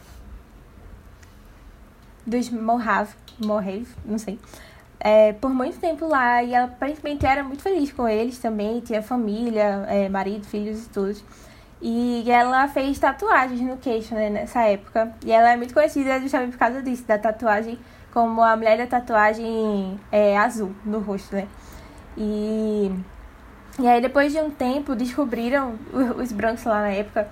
[2.26, 4.38] dos Mohav, Mohav, não sei
[5.00, 9.02] é, por muito tempo lá e ela aparentemente era muito feliz com eles também, tinha
[9.02, 11.16] família, é, marido, filhos e tudo.
[11.82, 15.12] E ela fez tatuagens no queixo né, nessa época.
[15.24, 17.78] E ela é muito conhecida justamente por causa disso, da tatuagem,
[18.12, 21.48] como a mulher da tatuagem é, azul no rosto, né?
[22.16, 22.92] E,
[23.78, 25.74] e aí depois de um tempo descobriram,
[26.18, 27.28] os brancos lá na época,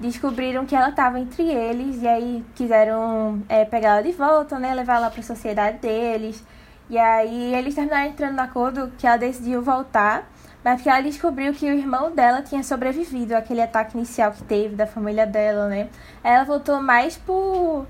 [0.00, 4.74] descobriram que ela estava entre eles e aí quiseram é, pegar ela de volta, né?
[4.74, 6.42] Levar ela para a sociedade deles.
[6.88, 10.28] E aí eles terminaram entrando no acordo que ela decidiu voltar,
[10.64, 14.76] mas porque ela descobriu que o irmão dela tinha sobrevivido àquele ataque inicial que teve
[14.76, 15.88] da família dela, né?
[16.22, 17.86] Ela voltou mais por,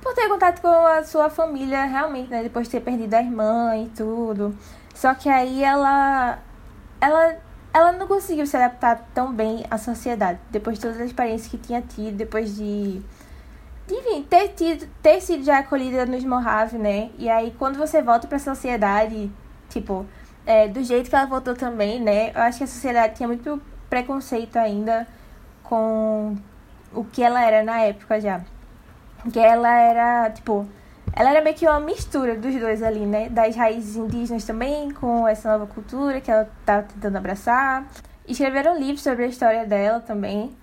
[0.00, 2.42] por ter contato com a sua família realmente, né?
[2.42, 4.56] Depois de ter perdido a irmã e tudo.
[4.94, 6.38] Só que aí ela.
[7.00, 7.36] Ela
[7.74, 11.58] ela não conseguiu se adaptar tão bem à sociedade, depois de todas as experiências que
[11.58, 13.02] tinha tido, depois de
[13.90, 17.10] enfim, ter, tido, ter sido já acolhida nos Mojave, né?
[17.18, 19.30] E aí, quando você volta pra sociedade,
[19.68, 20.06] tipo,
[20.46, 22.30] é, do jeito que ela voltou também, né?
[22.34, 25.06] Eu acho que a sociedade tinha muito preconceito ainda
[25.62, 26.36] com
[26.92, 28.40] o que ela era na época já.
[29.32, 30.66] Que ela era, tipo,
[31.12, 33.28] ela era meio que uma mistura dos dois ali, né?
[33.28, 37.86] Das raízes indígenas também, com essa nova cultura que ela tava tentando abraçar.
[38.26, 40.54] Escreveram livros sobre a história dela também.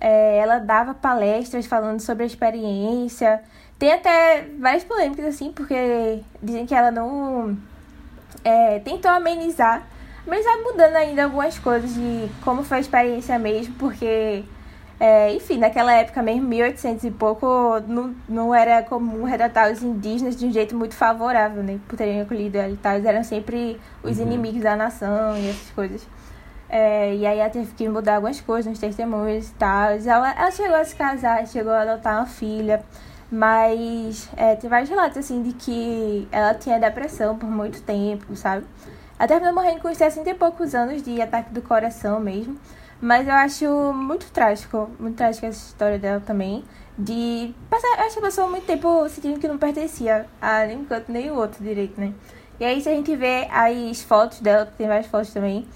[0.00, 3.42] É, ela dava palestras falando sobre a experiência.
[3.78, 7.56] Tem até várias polêmicas, assim, porque dizem que ela não
[8.44, 9.86] é, tentou amenizar,
[10.26, 14.44] mas vai mudando ainda algumas coisas de como foi a experiência mesmo, porque,
[15.00, 17.46] é, enfim, naquela época mesmo, 1800 e pouco,
[17.86, 21.78] não, não era comum retratar os indígenas de um jeito muito favorável, né?
[21.88, 22.94] Por terem acolhido ela e tal.
[22.94, 24.26] Eles eram sempre os uhum.
[24.26, 26.06] inimigos da nação e essas coisas.
[26.68, 29.90] É, e aí ela teve que mudar algumas coisas nos testemunhos e tal.
[29.90, 32.82] Ela, ela chegou a se casar, chegou a adotar uma filha.
[33.32, 38.66] Mas é, tem vários relatos, assim, de que ela tinha depressão por muito tempo, sabe?
[39.18, 42.58] Ela terminou morrendo com 60 e poucos anos de ataque do coração mesmo.
[43.00, 46.62] Mas eu acho muito trágico, muito trágico essa história dela também.
[46.98, 51.30] De passar, acho que passou muito tempo sentindo que não pertencia a nenhum canto nem
[51.30, 52.12] o outro direito, né?
[52.60, 55.66] E aí se a gente vê as fotos dela, tem várias fotos também,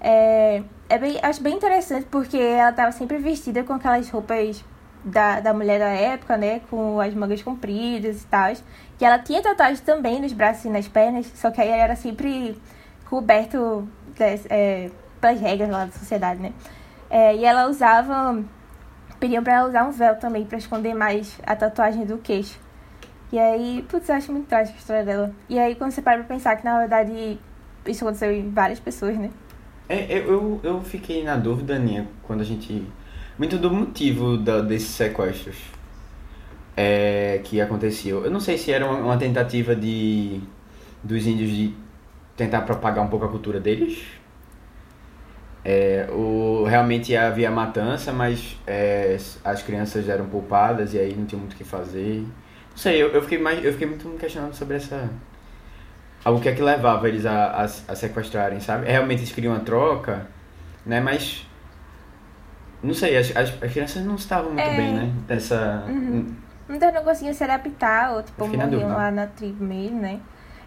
[0.00, 4.64] é, é bem, acho bem interessante porque ela estava sempre vestida com aquelas roupas
[5.06, 6.60] da, da mulher da época, né?
[6.68, 8.52] Com as mangas compridas e tal.
[8.98, 11.96] Que ela tinha tatuagem também nos braços e nas pernas, só que aí ela era
[11.96, 12.60] sempre
[13.04, 13.88] coberto
[14.18, 14.90] das, é,
[15.20, 16.52] pelas regras lá da sociedade, né?
[17.08, 18.42] É, e ela usava.
[19.20, 22.58] Pediam pra ela usar um véu também pra esconder mais a tatuagem do queixo.
[23.32, 25.32] E aí, putz, eu acho muito trágica a história dela.
[25.48, 27.38] E aí, quando você para pra pensar que na verdade
[27.86, 29.30] isso aconteceu em várias pessoas, né?
[29.88, 32.86] É, eu, eu fiquei na dúvida, Aninha, quando a gente.
[33.38, 35.56] Muito do motivo da, desses sequestros
[36.76, 38.24] é, que aconteciam.
[38.24, 40.40] Eu não sei se era uma, uma, tentativa de
[41.02, 41.74] dos índios de
[42.36, 44.02] tentar propagar um pouco a cultura deles.
[45.64, 51.38] É, o, realmente havia matança, mas é, as crianças eram poupadas e aí não tinha
[51.38, 52.20] muito o que fazer.
[52.20, 55.10] Não sei, eu, eu, fiquei mais, eu fiquei muito questionando sobre essa
[56.30, 58.86] o que é que levava eles a, a, a sequestrarem, sabe?
[58.86, 60.26] Realmente eles queriam uma troca,
[60.84, 61.00] né?
[61.00, 61.46] Mas.
[62.82, 64.76] Não sei, as, as, as crianças não estavam muito É.
[64.76, 65.12] bem, né?
[65.26, 65.84] Dessa.
[65.88, 66.34] Uhum.
[66.68, 68.88] Então não conseguiam se adaptar, ou tipo, morriam dúvida.
[68.92, 70.20] lá na tribo mesmo, né?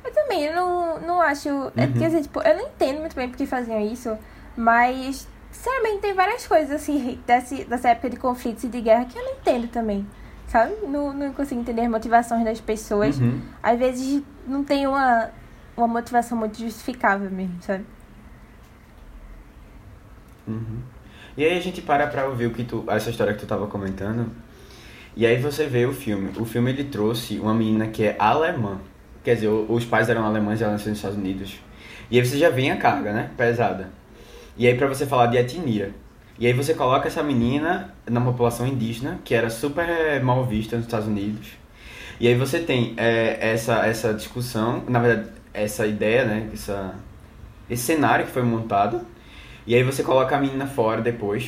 [0.03, 1.49] Eu também, eu não, não acho.
[1.49, 1.51] É,
[1.85, 1.93] Uhum.
[1.93, 4.17] quer dizer, tipo, eu não entendo muito bem porque faziam isso,
[4.55, 9.17] mas sinceramente tem várias coisas assim desse, dessa época de conflitos e de guerra que
[9.17, 10.07] eu não entendo também.
[10.47, 10.73] Sabe?
[10.87, 13.19] Não, não consigo entender as motivações das pessoas.
[13.19, 13.39] Uhum.
[13.61, 15.29] Às vezes não tem uma,
[15.77, 17.85] uma motivação muito justificável mesmo, sabe?
[20.47, 20.79] Uhum.
[21.39, 23.65] E aí a gente para pra ouvir o que tu, essa história que tu tava
[23.65, 24.29] comentando.
[25.15, 26.31] E aí você vê o filme.
[26.37, 28.81] O filme ele trouxe uma menina que é alemã.
[29.23, 31.57] Quer dizer, os pais eram alemães e ela nasceu nos Estados Unidos.
[32.11, 33.31] E aí você já vem a carga, né?
[33.37, 33.89] Pesada.
[34.57, 35.93] E aí pra você falar de etnia.
[36.37, 40.87] E aí você coloca essa menina na população indígena, que era super mal vista nos
[40.87, 41.51] Estados Unidos.
[42.19, 46.49] E aí você tem é, essa, essa discussão, na verdade, essa ideia, né?
[46.51, 46.95] Essa,
[47.69, 48.99] esse cenário que foi montado.
[49.69, 51.47] E aí você coloca a menina fora depois,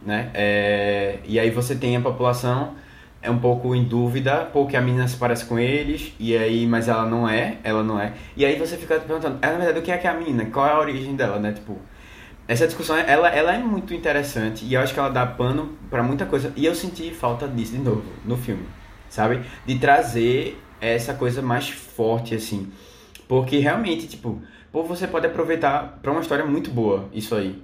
[0.00, 0.30] né?
[0.32, 2.74] É, e aí você tem a população
[3.20, 6.88] é um pouco em dúvida, porque a menina se parece com eles, e aí, mas
[6.88, 8.14] ela não é, ela não é.
[8.34, 10.46] E aí você fica perguntando, é, na verdade, o que é que é a menina?
[10.46, 11.52] Qual é a origem dela, né?
[11.52, 11.76] Tipo,
[12.46, 16.02] essa discussão, ela, ela é muito interessante, e eu acho que ela dá pano pra
[16.02, 16.54] muita coisa.
[16.56, 18.64] E eu senti falta disso de novo, no filme,
[19.10, 19.42] sabe?
[19.66, 22.72] De trazer essa coisa mais forte, assim.
[23.28, 24.40] Porque realmente, tipo,
[24.78, 27.60] pô, você pode aproveitar pra uma história muito boa, isso aí.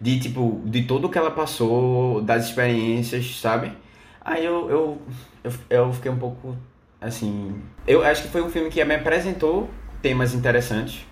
[0.00, 3.72] De, tipo, de tudo que ela passou, das experiências, sabe?
[4.20, 5.02] Aí eu, eu,
[5.42, 6.56] eu, eu fiquei um pouco,
[7.00, 7.60] assim...
[7.86, 9.68] Eu acho que foi um filme que me apresentou
[10.00, 11.06] temas interessantes,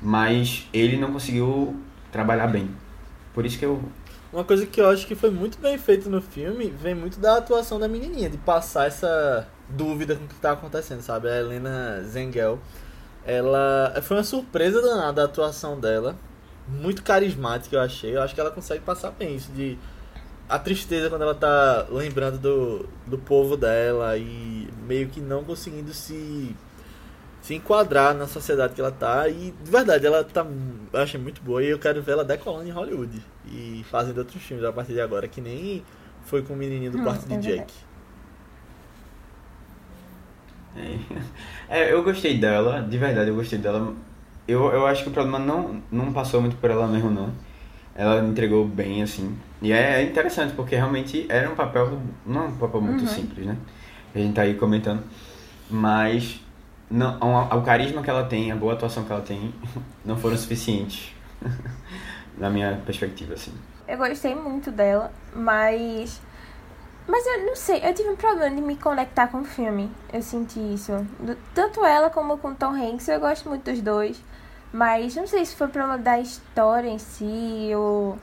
[0.00, 1.76] mas ele não conseguiu
[2.12, 2.70] trabalhar bem.
[3.32, 3.82] Por isso que eu...
[4.32, 7.38] Uma coisa que eu acho que foi muito bem feito no filme vem muito da
[7.38, 11.28] atuação da menininha, de passar essa dúvida com o que tá acontecendo, sabe?
[11.28, 12.58] A Helena Zengel,
[13.26, 16.16] ela foi uma surpresa danada a atuação dela,
[16.68, 18.16] muito carismática eu achei.
[18.16, 19.78] Eu acho que ela consegue passar bem isso de
[20.48, 25.92] a tristeza quando ela tá lembrando do, do povo dela e meio que não conseguindo
[25.92, 26.54] se
[27.40, 30.46] se enquadrar na sociedade que ela tá e de verdade ela tá
[30.92, 34.42] eu achei muito boa e eu quero ver ela decolando em Hollywood e fazendo outros
[34.42, 35.84] filmes a partir de agora que nem
[36.24, 37.72] foi com o menininho do quarto de é Jake verdade.
[41.68, 43.94] É, eu gostei dela, de verdade eu gostei dela.
[44.46, 47.30] Eu, eu acho que o problema não, não passou muito por ela mesmo, não.
[47.94, 49.36] Ela entregou bem, assim.
[49.62, 53.06] E é interessante, porque realmente era um papel, não é um papel muito Uhum.
[53.06, 53.56] simples, né?
[54.14, 55.02] A gente tá aí comentando.
[55.70, 56.40] Mas
[56.90, 59.54] não, o, o carisma que ela tem, a boa atuação que ela tem,
[60.04, 61.12] não foram suficientes.
[62.36, 63.52] Na minha perspectiva, assim.
[63.86, 66.20] Eu gostei muito dela, mas.
[67.06, 69.90] Mas eu não sei, eu tive um problema de me conectar com o filme.
[70.12, 70.92] Eu senti isso.
[71.54, 74.20] Tanto ela como com Tom Hanks, eu gosto muito dos dois.
[74.72, 78.18] Mas não sei se foi problema da história em si ou.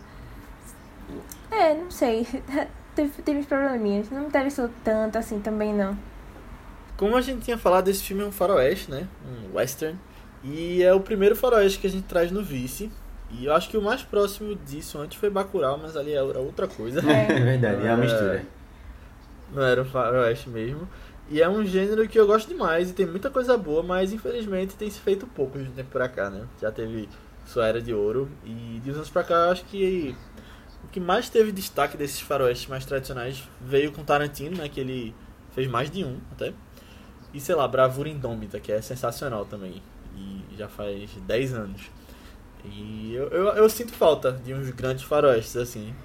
[1.51, 2.27] É, não sei.
[2.95, 4.09] teve, teve uns probleminhas.
[4.09, 5.95] Não me interessou tanto assim também, não.
[6.97, 9.97] como a gente tinha falado esse filme é um faroeste né um western
[10.43, 12.91] e é o primeiro faroeste que a gente traz no Vice
[13.31, 16.67] e eu acho que o mais próximo disso antes foi Bacurau mas ali era outra
[16.67, 17.31] coisa É.
[17.31, 18.43] É verdade, é uma mistura.
[19.51, 20.87] Não era um faroeste mesmo.
[21.29, 24.75] E é um gênero que eu gosto demais e tem muita coisa boa, mas infelizmente
[24.75, 26.45] tem se feito pouco de um tempo pra cá, né?
[26.61, 27.07] Já teve
[27.45, 30.15] sua era de ouro e de uns anos pra cá eu acho que
[30.83, 34.67] o que mais teve destaque desses faroestes mais tradicionais veio com Tarantino, né?
[34.67, 35.15] Que ele
[35.53, 36.53] fez mais de um até.
[37.33, 39.81] E sei lá, Bravura Indômita, que é sensacional também.
[40.15, 41.81] E já faz 10 anos.
[42.65, 45.95] E eu, eu, eu sinto falta de uns grandes faroestes, assim.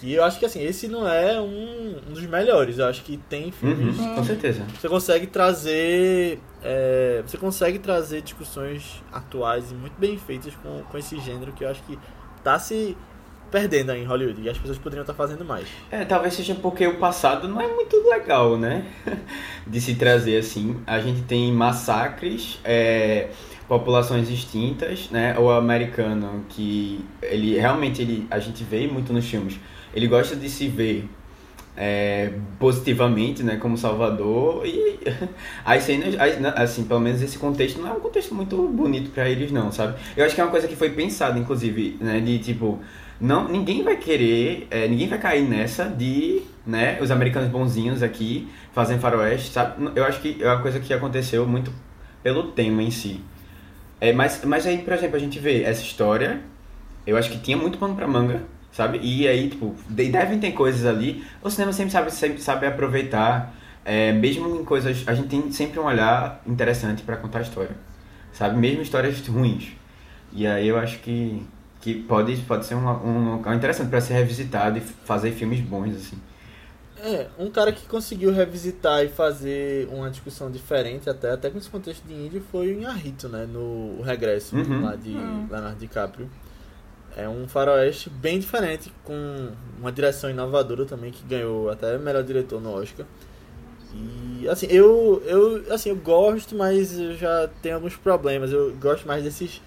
[0.00, 2.78] Que eu acho que assim, esse não é um, um dos melhores.
[2.78, 3.98] Eu acho que tem filmes.
[3.98, 4.64] Uhum, com certeza.
[4.78, 6.40] Você consegue trazer.
[6.62, 11.64] é, você consegue trazer discussões atuais e muito bem feitas com, com esse gênero que
[11.64, 11.98] eu acho que
[12.44, 12.96] tá se
[13.50, 14.40] perdendo aí em Hollywood.
[14.40, 15.66] E as pessoas poderiam estar fazendo mais.
[15.90, 18.86] É, talvez seja porque o passado não é muito legal, né?
[19.66, 20.80] De se trazer assim.
[20.86, 23.30] A gente tem massacres, é,
[23.66, 25.36] populações extintas, né?
[25.38, 29.58] O americano que ele realmente ele a gente vê muito nos filmes.
[29.94, 31.08] Ele gosta de se ver
[31.76, 34.98] é, positivamente, né, como Salvador e
[35.64, 39.28] as cenas, as- assim, pelo menos esse contexto não é um contexto muito bonito pra
[39.28, 39.96] eles não, sabe?
[40.16, 42.80] Eu acho que é uma coisa que foi pensada, inclusive, né, de tipo,
[43.20, 48.48] não, ninguém vai querer, é, ninguém vai cair nessa de, né, os americanos bonzinhos aqui
[48.72, 49.90] fazem faroeste, sabe?
[49.94, 51.72] Eu acho que é uma coisa que aconteceu muito
[52.22, 53.20] pelo tema em si.
[54.00, 56.40] É, mas, mas aí, por exemplo, a gente vê essa história,
[57.06, 58.42] eu acho que tinha muito pano pra manga,
[58.78, 58.98] sabe?
[59.02, 61.24] E aí, tipo, de- devem ter coisas ali.
[61.42, 63.52] O cinema sempre sabe, sempre sabe aproveitar,
[63.84, 65.02] é, mesmo em coisas.
[65.06, 67.76] A gente tem sempre um olhar interessante pra contar a história.
[68.32, 68.56] sabe?
[68.58, 69.72] Mesmo histórias ruins.
[70.32, 71.42] E aí eu acho que,
[71.80, 75.96] que pode, pode ser um, um local interessante para ser revisitado e fazer filmes bons,
[75.96, 76.18] assim.
[77.00, 81.70] É, um cara que conseguiu revisitar e fazer uma discussão diferente, até, até com esse
[81.70, 83.46] contexto de índio, foi o Inharrito, né?
[83.46, 84.82] No Regresso, Uhum.
[84.82, 85.46] lá de Hum.
[85.48, 86.28] Leonardo DiCaprio.
[87.18, 92.60] É um faroeste bem diferente, com uma direção inovadora também, que ganhou até melhor diretor
[92.60, 93.04] no Oscar.
[93.92, 98.52] E, assim, eu, eu, assim, eu gosto, mas eu já tenho alguns problemas.
[98.52, 99.60] Eu gosto mais desses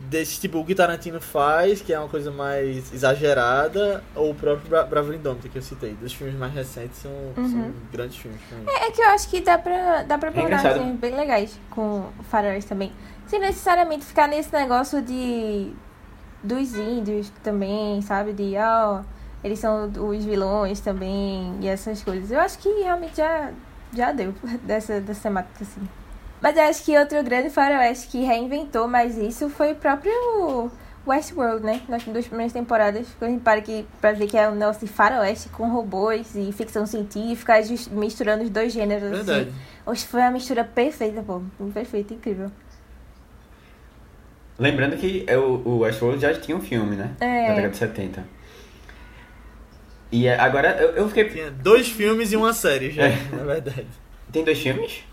[0.00, 4.68] desse tipo o que Tarantino faz, que é uma coisa mais exagerada, ou o próprio
[4.68, 5.94] Bra Bravura Indômita que eu citei.
[5.94, 8.40] Dos filmes mais recentes são, são grandes filmes.
[8.52, 8.64] mim.
[8.66, 10.80] É que eu acho que dá pra, dá pra procurar engraçado.
[10.80, 12.92] filmes bem legais com faroeste também.
[13.26, 15.72] Sem necessariamente ficar nesse negócio de.
[16.42, 18.32] Dos índios também, sabe?
[18.32, 19.02] De, ó,
[19.42, 22.30] eles são os vilões também e essas coisas.
[22.30, 23.50] Eu acho que realmente já,
[23.92, 25.88] já deu dessa, dessa temática, assim.
[26.40, 30.70] Mas eu acho que outro grande faroeste que reinventou mais isso foi o próprio
[31.06, 31.80] Westworld, né?
[31.88, 33.08] Nas duas primeiras temporadas.
[33.18, 36.36] Quando a gente para aqui pra ver que é um negócio de faroeste com robôs
[36.36, 37.54] e ficção científica,
[37.90, 39.48] misturando os dois gêneros, Verdade.
[39.48, 39.52] assim.
[39.84, 41.42] Hoje foi uma mistura perfeita, pô.
[41.72, 42.52] Perfeita, incrível.
[44.58, 47.12] Lembrando que é o, o Westworld já tinha um filme, né?
[47.20, 47.48] É.
[47.48, 48.24] Na década de 70.
[50.10, 51.24] E é- agora eu, eu fiquei.
[51.28, 53.16] Tinha dois filmes e uma série já, É.
[53.32, 53.86] na verdade.
[54.32, 55.04] Tem dois filmes?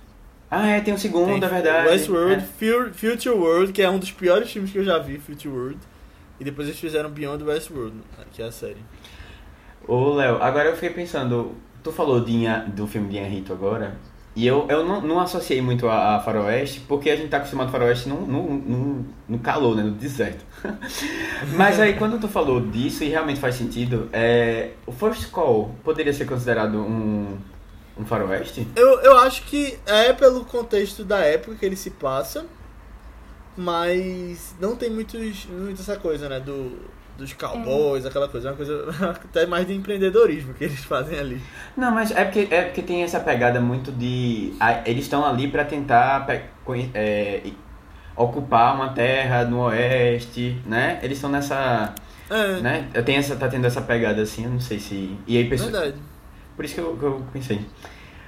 [0.49, 1.87] Ah, é, tem um segundo, Tem é verdade.
[1.89, 2.39] Westworld, É.
[2.39, 5.79] Fu- Future World, que é um dos piores filmes que eu já vi, Future World.
[6.39, 7.95] E depois eles fizeram Beyond Westworld,
[8.31, 8.77] que é a série.
[9.87, 11.55] Ô, Léo, agora eu fiquei pensando.
[11.83, 13.95] Tu falou de do filme de Henrito agora.
[14.35, 17.69] E eu, eu não, não associei muito a, a Faroeste, porque a gente tá acostumado
[17.69, 19.83] a Faroeste no, no, no, no calor, né?
[19.83, 20.43] No deserto.
[21.55, 26.11] Mas aí, quando tu falou disso, e realmente faz sentido, é, o First Call poderia
[26.11, 27.37] ser considerado um,
[27.97, 28.67] um Faroeste?
[28.75, 32.45] Eu, eu acho que é pelo contexto da época que ele se passa,
[33.55, 36.41] mas não tem muitos, muito essa coisa, né?
[36.41, 36.77] Do,
[37.17, 38.49] dos cowboys, aquela coisa.
[38.49, 38.85] É uma coisa
[39.23, 41.41] até mais de empreendedorismo que eles fazem ali.
[41.75, 44.53] Não, mas é porque, é porque tem essa pegada muito de.
[44.59, 46.25] a- eles estão ali pra tentar
[46.93, 47.41] é,
[48.15, 50.99] ocupar uma terra no oeste, né?
[51.01, 51.93] Eles estão nessa.
[52.29, 52.87] É, né?
[52.93, 55.15] Eu tenho essa, tá tendo essa pegada assim, eu não sei se.
[55.27, 55.97] E aí, pessoa, verdade.
[56.55, 57.61] por isso que eu, que eu pensei.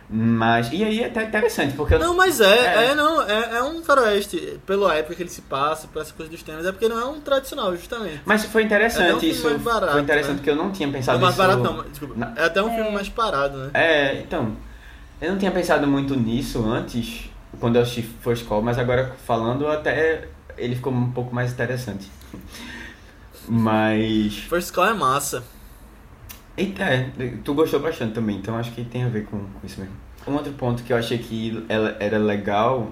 [0.10, 0.72] Mas.
[0.72, 1.98] E aí é até interessante, porque.
[1.98, 2.46] Não, mas é,
[2.86, 2.86] É.
[2.92, 6.32] é, não, é, é um faroeste, pela época que ele se passa, por essa coisa
[6.32, 8.22] dos temas, é porque não é um tradicional, justamente.
[8.26, 9.50] Mas foi É até um interessante filme isso.
[9.50, 10.38] mais barato, foi interessante né?
[10.38, 11.48] porque eu não tinha pensado mais nisso.
[11.48, 12.14] barato não, desculpa.
[12.16, 12.76] Na- É até um É.
[12.76, 13.70] filme mais parado, né?
[13.74, 14.56] É, então.
[15.20, 17.30] Eu não tinha pensado muito nisso antes,
[17.60, 20.28] quando eu assisti First Call, mas agora falando até
[20.58, 22.10] ele ficou um pouco mais interessante.
[23.50, 24.36] Mas.
[24.50, 25.44] First Call é massa.
[26.58, 27.10] Eita, é,
[27.44, 29.96] tu gostou bastante também, então acho que tem a ver com, com isso mesmo.
[30.28, 32.90] Um outro ponto que eu achei que ela era legal,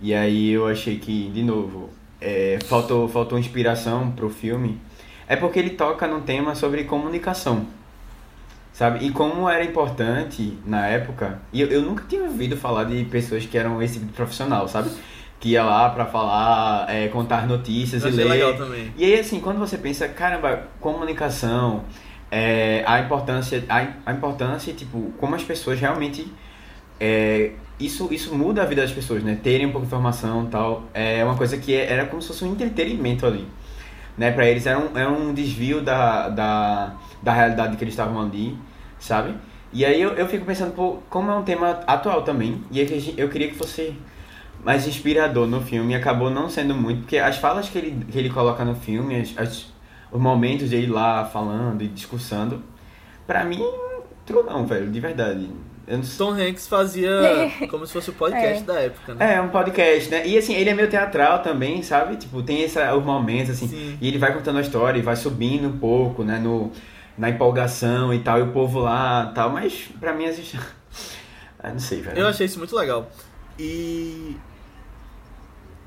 [0.00, 1.90] e aí eu achei que, de novo,
[2.20, 4.78] é, faltou, faltou inspiração pro filme,
[5.26, 7.66] é porque ele toca num tema sobre comunicação.
[8.72, 9.04] Sabe?
[9.04, 13.44] E como era importante na época, e eu, eu nunca tinha ouvido falar de pessoas
[13.44, 14.88] que eram esse tipo de profissional, sabe?
[15.38, 18.24] Que ia lá pra falar, é, contar notícias Eu e ler.
[18.24, 18.90] legal também.
[18.96, 21.84] E aí, assim, quando você pensa, caramba, comunicação,
[22.32, 26.26] é, a importância, a, a importância, tipo, como as pessoas realmente.
[27.00, 29.38] é, isso, isso muda a vida das pessoas, né?
[29.42, 30.84] Terem um pouco de informação tal.
[30.94, 33.46] É uma coisa que era como se fosse um entretenimento ali.
[34.16, 34.30] Né?
[34.32, 38.56] Pra eles era um, era um desvio da, da, da realidade que eles estavam ali,
[38.98, 39.34] sabe?
[39.72, 42.86] E aí eu, eu fico pensando, pô, como é um tema atual também, e é
[43.16, 43.96] eu queria que fosse
[44.64, 48.30] mais inspirador no filme, acabou não sendo muito, porque as falas que ele, que ele
[48.30, 49.71] coloca no filme, as, as-
[50.12, 52.62] os momentos de ele lá falando e discursando,
[53.26, 53.62] pra mim,
[54.22, 55.48] entrou não, velho, de verdade.
[55.88, 56.00] Não.
[56.16, 57.10] Tom Hanks fazia
[57.68, 58.66] como se fosse o podcast É.
[58.66, 59.34] da época, né?
[59.34, 60.26] É, um podcast, né?
[60.26, 62.16] E assim, ele é meio teatral também, sabe?
[62.16, 63.98] Tipo, tem essa, os momentos, assim, Sim.
[64.00, 66.38] e ele vai contando a história e vai subindo um pouco, né?
[66.38, 66.70] No,
[67.18, 70.24] na empolgação e tal, e o povo lá tal, mas pra mim.
[71.64, 72.18] Ah, não sei, velho.
[72.18, 73.08] Eu achei isso muito legal.
[73.56, 74.36] E.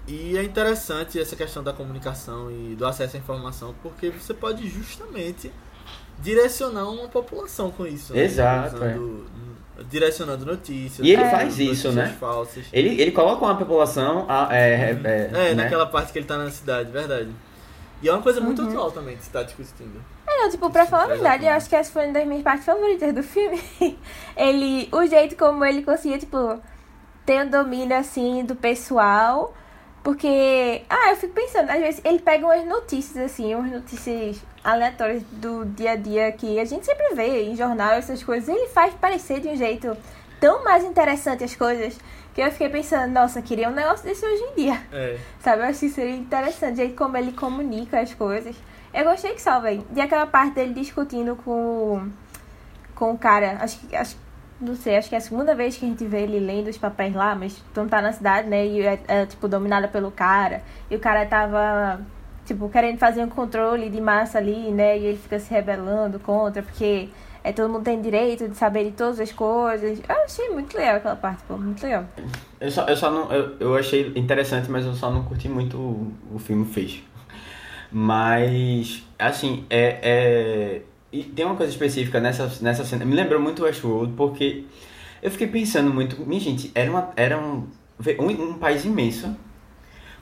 [0.08, 4.68] E é interessante essa questão da comunicação e do acesso à informação, porque você pode
[4.70, 5.52] justamente
[6.20, 8.14] direcionar uma população com isso.
[8.14, 8.24] né?
[8.24, 9.26] Exato, Usando-
[9.90, 11.06] direcionando notícias.
[11.06, 12.16] E ele faz isso, notícias né?
[12.20, 12.66] falsas.
[12.72, 14.26] Ele, ele coloca uma população.
[14.30, 15.64] ah, É, é, é, É, né?
[15.64, 17.30] naquela parte que ele tá na cidade, verdade.
[18.02, 18.70] E é uma coisa muito Uhum.
[18.70, 20.02] atual também que se tá discutindo.
[20.28, 22.28] É, não, tipo, pra Isso, falar a verdade, eu acho que essa foi uma das
[22.28, 23.62] minhas partes favoritas do filme.
[24.38, 26.60] ele, o jeito como ele conseguia, tipo,
[27.26, 29.54] ter um domínio, assim, do pessoal.
[30.06, 35.24] Porque, ah, eu fico pensando, às vezes ele pega umas notícias, assim, umas notícias aleatórias
[35.32, 38.48] do dia a dia que a gente sempre vê em jornal, essas coisas.
[38.48, 39.98] Ele faz parecer de um jeito
[40.40, 41.98] tão mais interessante as coisas
[42.36, 44.80] que eu fiquei pensando, nossa, queria um negócio desse hoje em dia.
[44.94, 45.18] É.
[45.42, 45.64] Sabe?
[45.64, 48.56] Eu acho que seria interessante o jeito como ele comunica as coisas.
[48.94, 49.84] Eu gostei que só, velho.
[49.96, 52.12] E aquela parte dele discutindo com,
[52.94, 53.58] com o cara.
[53.60, 53.96] Acho que.
[53.96, 54.16] Acho,
[54.60, 56.78] não sei, acho que é a segunda vez que a gente vê ele lendo os
[56.78, 58.66] papéis lá, mas tu não tá na cidade, né?
[58.66, 60.64] E é, é, tipo, dominada pelo cara.
[60.90, 62.00] E o cara tava,
[62.46, 64.98] tipo, querendo fazer um controle de massa ali, né?
[64.98, 67.10] E ele fica se rebelando contra, porque
[67.44, 70.00] é, todo mundo tem direito de saber de todas as coisas.
[70.08, 72.06] Eu achei muito legal aquela parte, pô, muito legal.
[72.60, 73.32] Eu só, eu só não.
[73.32, 77.04] Eu, eu achei interessante, mas eu só não curti muito o, o filme fez.
[77.92, 80.82] Mas, assim, é, é.
[81.16, 83.06] E tem uma coisa específica nessa, nessa cena.
[83.06, 84.66] Me lembrou muito Westworld, porque
[85.24, 86.20] eu fiquei pensando muito.
[86.26, 87.68] Minha gente, era, uma, era um,
[88.20, 89.34] um, um país imenso,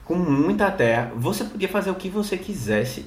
[0.04, 1.10] com muita terra.
[1.16, 3.06] Você podia fazer o que você quisesse.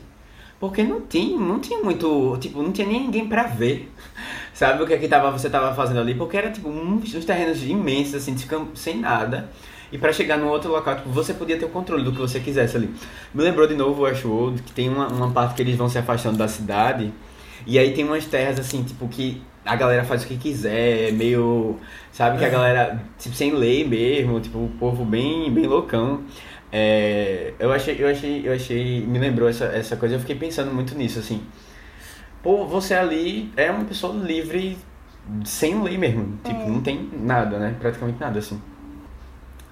[0.60, 3.92] Porque não tinha, não tinha muito, tipo, não tinha nem ninguém pra ver,
[4.54, 7.26] sabe o que, é que tava, você tava fazendo ali, porque era tipo uns, uns
[7.26, 8.36] terrenos imensos, assim,
[8.74, 9.52] sem nada.
[9.92, 12.40] E para chegar no outro local, tipo, você podia ter o controle do que você
[12.40, 12.94] quisesse ali.
[13.34, 15.98] Me lembrou de novo o Ashwood, que tem uma, uma parte que eles vão se
[16.00, 17.14] afastando da cidade.
[17.66, 21.78] E aí tem umas terras assim, tipo, que a galera faz o que quiser, meio.
[22.12, 26.24] Sabe, que a galera, tipo, sem lei mesmo, tipo, o povo bem, bem loucão.
[26.72, 30.74] É, eu achei, eu achei, eu achei, me lembrou essa, essa coisa, eu fiquei pensando
[30.74, 31.42] muito nisso, assim.
[32.42, 34.78] Pô, você ali é uma pessoa livre,
[35.44, 36.38] sem lei mesmo.
[36.44, 36.68] Tipo, é.
[36.68, 37.76] não tem nada, né?
[37.80, 38.62] Praticamente nada, assim.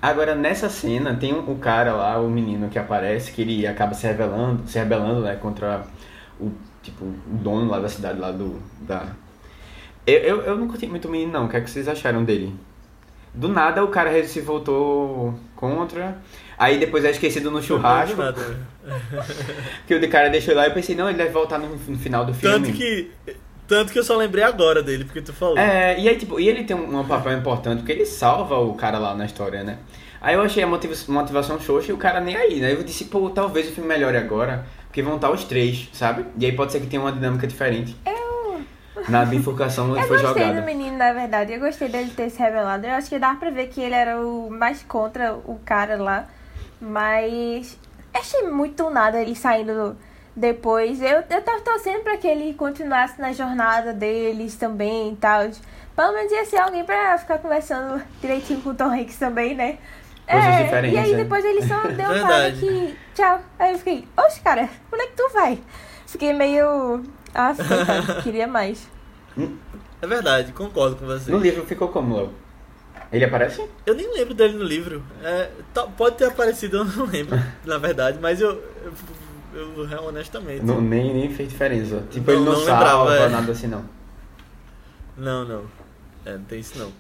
[0.01, 4.05] Agora, nessa cena, tem o cara lá, o menino que aparece, que ele acaba se
[4.05, 5.83] rebelando, se rebelando, né, contra
[6.39, 9.07] o, tipo, o dono lá da cidade, lá do, da...
[10.05, 11.45] Eu, eu, eu não curti muito o menino, não.
[11.45, 12.53] O que é que vocês acharam dele?
[13.33, 16.17] Do nada, o cara se voltou contra...
[16.57, 18.15] Aí depois é esquecido no churrasco.
[19.85, 21.97] que o de cara deixou lá e eu pensei, não, ele deve voltar no, no
[21.97, 22.65] final do filme.
[22.65, 23.11] Tanto que
[23.67, 25.57] tanto que eu só lembrei agora dele, porque tu falou.
[25.57, 28.73] É, e aí, tipo, e ele tem um, um papel importante, porque ele salva o
[28.75, 29.79] cara lá na história, né?
[30.21, 32.73] Aí eu achei a motiva motivação xoxa e o cara nem aí, né?
[32.73, 34.65] Eu disse, pô, talvez o filme melhore agora,
[34.95, 36.25] porque vão estar os três, sabe?
[36.39, 37.97] E aí pode ser que tenha uma dinâmica diferente.
[38.05, 38.61] Eu.
[39.09, 40.37] Na bifurcação ele foi jogado.
[40.37, 41.51] Eu gostei do menino, na verdade.
[41.51, 42.87] Eu gostei dele ter se revelado.
[42.87, 46.25] Eu acho que dá pra ver que ele era o mais contra o cara lá.
[46.79, 47.77] Mas.
[48.13, 49.97] Achei muito nada ele saindo
[50.33, 51.01] depois.
[51.01, 55.41] Eu, eu tava torcendo pra que ele continuasse na jornada deles também e tal.
[55.93, 59.77] Pelo menos ia ser alguém pra ficar conversando direitinho com o Tom Hanks também, né?
[60.29, 60.97] Coisas é, diferentes.
[60.97, 61.17] E aí é.
[61.17, 63.41] depois ele só deu uma fala que tchau.
[63.59, 65.61] Aí eu fiquei, oxe, cara, onde é que tu vai?
[66.07, 67.03] Fiquei meio.
[67.33, 67.53] Ah,
[68.23, 68.87] queria mais.
[70.01, 71.31] É verdade, concordo com você.
[71.31, 72.33] No livro ficou como, Léo?
[73.11, 73.63] Ele aparece?
[73.85, 75.03] Eu nem lembro dele no livro.
[75.23, 78.51] É, tá, pode ter aparecido, eu não lembro, na verdade, mas eu,
[78.83, 78.93] eu
[79.55, 80.63] eu, honestamente.
[80.63, 82.03] Não, nem, nem fez diferença.
[82.11, 83.29] Tipo, não, ele não, não salva, lembrava, é.
[83.29, 83.85] nada assim, não.
[85.17, 85.63] Não, não.
[86.25, 86.91] É, não tem isso não.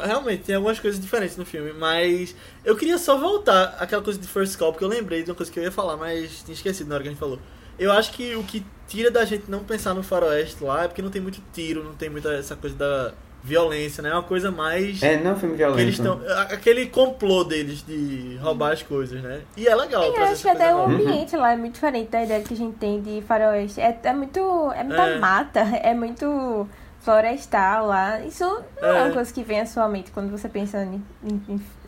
[0.00, 2.34] Realmente, tem algumas coisas diferentes no filme, mas
[2.64, 5.50] eu queria só voltar àquela coisa de First Call, porque eu lembrei de uma coisa
[5.50, 7.38] que eu ia falar, mas tinha esquecido na hora que a gente falou.
[7.78, 11.02] Eu acho que o que tira da gente não pensar no faroeste lá é porque
[11.02, 13.12] não tem muito tiro, não tem muita essa coisa da
[13.42, 14.10] violência, né?
[14.10, 15.02] É uma coisa mais.
[15.02, 15.80] É, não é filme violento.
[15.80, 16.20] Eles tão,
[16.50, 19.40] aquele complô deles de roubar as coisas, né?
[19.56, 20.04] E é legal.
[20.04, 22.76] eu acho que até o ambiente lá é muito diferente da ideia que a gente
[22.76, 23.80] tem de faroeste.
[23.80, 24.40] É, é muito.
[24.72, 25.18] É muita é.
[25.18, 26.68] mata, é muito
[27.02, 28.20] florestal lá.
[28.20, 28.44] Isso
[28.80, 28.98] não é.
[28.98, 30.88] é, uma coisa que vem à sua mente quando você pensa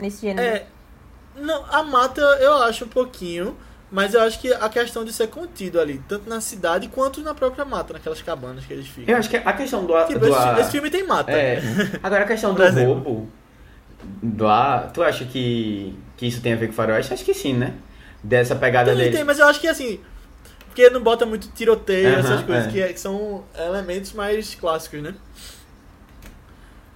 [0.00, 0.46] nesse gênero.
[0.46, 0.66] É.
[1.36, 3.56] Não, a mata eu acho um pouquinho.
[3.90, 7.32] Mas eu acho que a questão de ser contido ali, tanto na cidade quanto na
[7.32, 9.14] própria mata, naquelas cabanas que eles ficam.
[9.14, 9.94] Eu acho que a questão do.
[10.06, 10.58] Tipo, do esse, a...
[10.58, 11.30] esse, filme tem mata.
[11.30, 11.60] É.
[12.02, 13.28] Agora a questão do roubo.
[14.36, 17.14] Lá, tu acha que, que isso tem a ver com o faroeste?
[17.14, 17.74] Acho que sim, né?
[18.20, 19.16] Dessa pegada tem, dele.
[19.16, 20.00] Tem, mas eu acho que assim.
[20.74, 22.70] Porque não bota muito tiroteio, uh -huh, essas coisas, é.
[22.72, 25.14] que, é, que são elementos mais clássicos, né?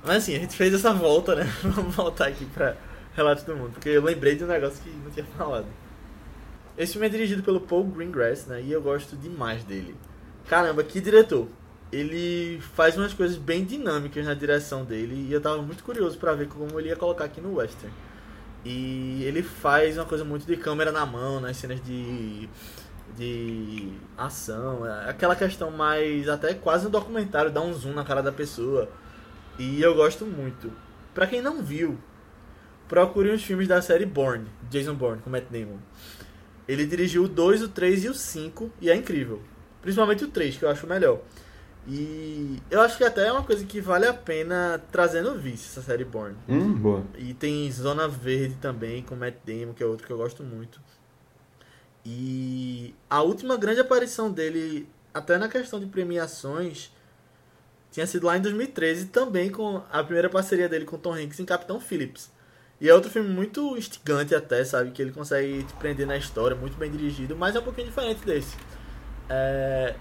[0.02, 1.44] Mas assim, a gente fez essa volta, né?
[1.62, 2.74] Vamos voltar aqui pra
[3.14, 5.66] Relatos do Mundo, porque eu lembrei de um negócio que não tinha falado.
[6.76, 8.60] Esse filme é dirigido pelo Paul Greengrass, né?
[8.60, 9.94] E eu gosto demais dele.
[10.48, 11.46] Caramba, que diretor!
[11.92, 16.34] Ele faz umas coisas bem dinâmicas na direção dele e eu tava muito curioso para
[16.34, 17.94] ver como ele ia colocar aqui no western.
[18.64, 22.48] E ele faz uma coisa muito de câmera na mão, nas cenas de
[23.18, 28.22] de ação, é aquela questão mais até quase um documentário, dá um zoom na cara
[28.22, 28.88] da pessoa.
[29.58, 30.70] E eu gosto muito.
[31.12, 31.98] Para quem não viu,
[32.86, 35.78] procure os filmes da série Bourne, Jason Bourne com Matt Damon.
[36.68, 39.42] Ele dirigiu o 2, o 3 e o 5 e é incrível.
[39.82, 41.20] Principalmente o 3, que eu acho melhor.
[41.88, 45.66] E eu acho que até é uma coisa que vale a pena trazer no vice,
[45.66, 46.36] essa série Born.
[46.46, 47.04] Hum, boa.
[47.16, 50.80] E tem Zona Verde também, com Matt Damon, que é outro que eu gosto muito.
[52.10, 56.90] E a última grande aparição dele, até na questão de premiações,
[57.90, 61.44] tinha sido lá em 2013, também com a primeira parceria dele com Tom Hanks em
[61.44, 62.30] Capitão Phillips.
[62.80, 64.90] E é outro filme muito instigante até, sabe?
[64.90, 68.24] Que ele consegue te prender na história, muito bem dirigido, mas é um pouquinho diferente
[68.24, 68.56] desse.
[69.28, 69.94] É,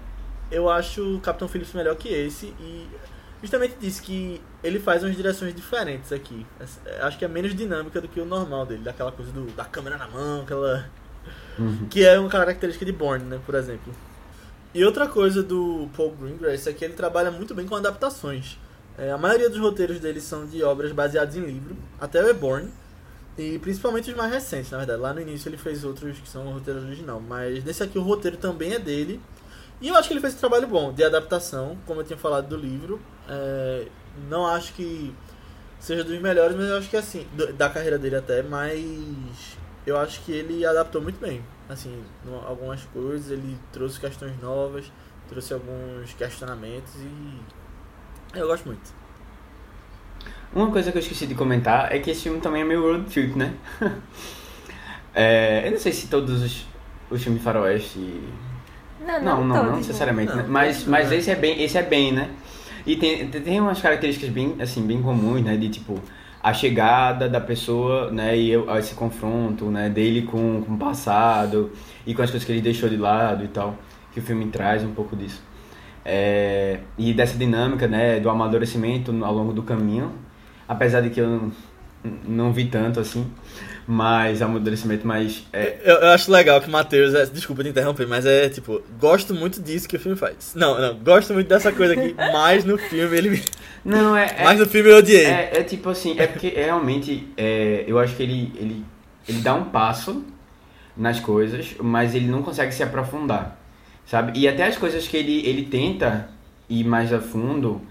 [0.50, 2.88] eu acho Capitão Phillips melhor que esse e
[3.42, 6.46] justamente disse que ele faz umas direções diferentes aqui.
[6.86, 9.66] É, acho que é menos dinâmica do que o normal dele, daquela coisa do, da
[9.66, 10.88] câmera na mão, aquela...
[11.88, 13.94] Que é uma característica de Bourne, né, por exemplo.
[14.74, 18.58] E outra coisa do Paul Greengrass é que ele trabalha muito bem com adaptações.
[18.98, 22.68] É, a maioria dos roteiros dele são de obras baseadas em livro, até o Reborn,
[23.38, 25.00] e principalmente os mais recentes, na verdade.
[25.00, 28.02] Lá no início ele fez outros que são o roteiro original, mas nesse aqui o
[28.02, 29.20] roteiro também é dele.
[29.80, 32.48] E eu acho que ele fez um trabalho bom de adaptação, como eu tinha falado
[32.48, 33.00] do livro.
[33.28, 33.86] É,
[34.28, 35.14] não acho que
[35.78, 37.26] seja dos melhores, mas eu acho que é assim,
[37.56, 39.56] da carreira dele até, mas
[39.86, 41.42] eu acho que ele adaptou muito bem.
[41.68, 42.02] Assim,
[42.46, 44.90] algumas coisas, ele trouxe questões novas,
[45.28, 48.98] trouxe alguns questionamentos e eu gosto muito.
[50.54, 53.04] Uma coisa que eu esqueci de comentar é que esse filme também é meio road
[53.10, 53.52] trip, né?
[55.14, 56.66] é, eu não sei se todos os,
[57.10, 58.22] os filmes de faroeste...
[59.06, 60.36] Não, não, não, não, necessariamente, né?
[60.36, 60.48] não, né?
[60.50, 62.30] Mas, mas esse é bem, esse é bem, né?
[62.84, 65.56] E tem, tem umas características bem, assim, bem comuns, né?
[65.56, 66.00] De tipo,
[66.42, 68.36] a chegada da pessoa, né?
[68.36, 69.88] E esse confronto, né?
[69.88, 71.72] Dele com, com o passado
[72.06, 73.76] e com as coisas que ele deixou de lado e tal.
[74.12, 75.42] Que o filme traz um pouco disso.
[76.04, 80.12] É, e dessa dinâmica, né, do amadurecimento ao longo do caminho,
[80.66, 81.52] apesar de que eu não,
[82.26, 83.30] não vi tanto assim,
[83.88, 85.46] mas amadurecimento mais.
[85.52, 85.78] É...
[85.82, 89.34] Eu, eu, acho legal que o Matheus, é, desculpa te interromper, mas é tipo, gosto
[89.34, 90.54] muito disso que o filme faz.
[90.54, 93.42] Não, não, gosto muito dessa coisa aqui, mas no filme ele.
[93.84, 94.26] Não, é.
[94.36, 95.24] é mas no filme eu odiei.
[95.24, 98.84] É, é tipo assim, é porque realmente é, eu acho que ele, ele,
[99.26, 100.22] ele dá um passo
[100.96, 103.58] nas coisas, mas ele não consegue se aprofundar
[104.08, 104.38] sabe?
[104.38, 106.30] E até as coisas que ele, ele tenta
[106.68, 107.82] ir mais a fundo,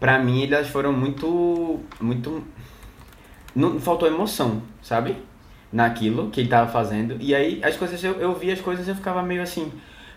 [0.00, 2.42] pra mim elas foram muito, muito...
[3.54, 5.16] Não, faltou emoção, sabe?
[5.72, 7.16] Naquilo que ele tava fazendo.
[7.20, 9.72] E aí as coisas, eu, eu via as coisas e eu ficava meio assim,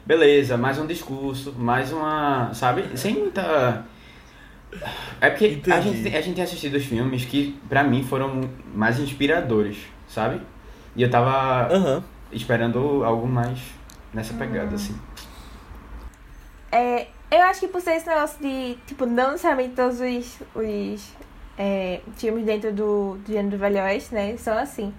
[0.06, 2.98] beleza, mais um discurso, mais uma, sabe?
[2.98, 3.86] Sem muita...
[5.22, 9.00] É porque a gente, a gente tem assistido os filmes que, pra mim, foram mais
[9.00, 9.78] inspiradores,
[10.08, 10.42] sabe?
[10.96, 12.04] E eu tava uhum.
[12.32, 13.60] esperando algo mais
[14.12, 14.76] nessa pegada, uhum.
[14.76, 15.00] assim.
[16.72, 21.12] É, eu acho que por ser esse negócio de, tipo, não necessariamente todos os, os
[21.58, 24.92] é, filmes dentro do, do gênero do Velho Oeste, né, são assim.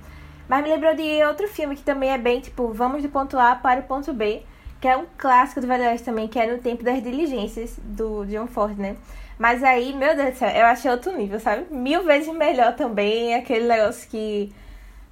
[0.48, 3.54] Mas me lembrou de outro filme que também é bem, tipo, vamos do ponto A
[3.54, 4.42] para o ponto B,
[4.80, 8.24] que é um clássico do Velho Oeste também, que é No Tempo das Diligências, do
[8.26, 8.96] John Ford, né.
[9.38, 11.66] Mas aí, meu Deus do céu, eu achei outro nível, sabe?
[11.74, 14.52] Mil vezes melhor também, aquele negócio que...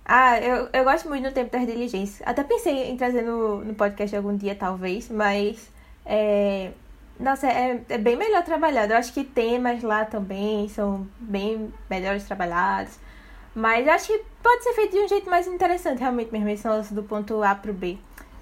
[0.05, 2.23] Ah, eu, eu gosto muito do Tempo das Diligências.
[2.27, 5.71] Até pensei em trazer no, no podcast algum dia, talvez, mas
[6.05, 6.73] é,
[7.19, 8.93] nossa, é, é bem melhor trabalhado.
[8.93, 12.99] Eu acho que temas lá também são bem melhores trabalhados.
[13.55, 16.95] Mas acho que pode ser feito de um jeito mais interessante, realmente, mesmo esse lance
[16.95, 17.99] do ponto A pro B.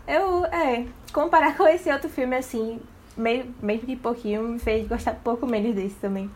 [0.07, 2.81] Eu, é, comparar com esse outro filme, assim,
[3.17, 6.31] meio, meio de pouquinho, me fez gostar um pouco menos desse também.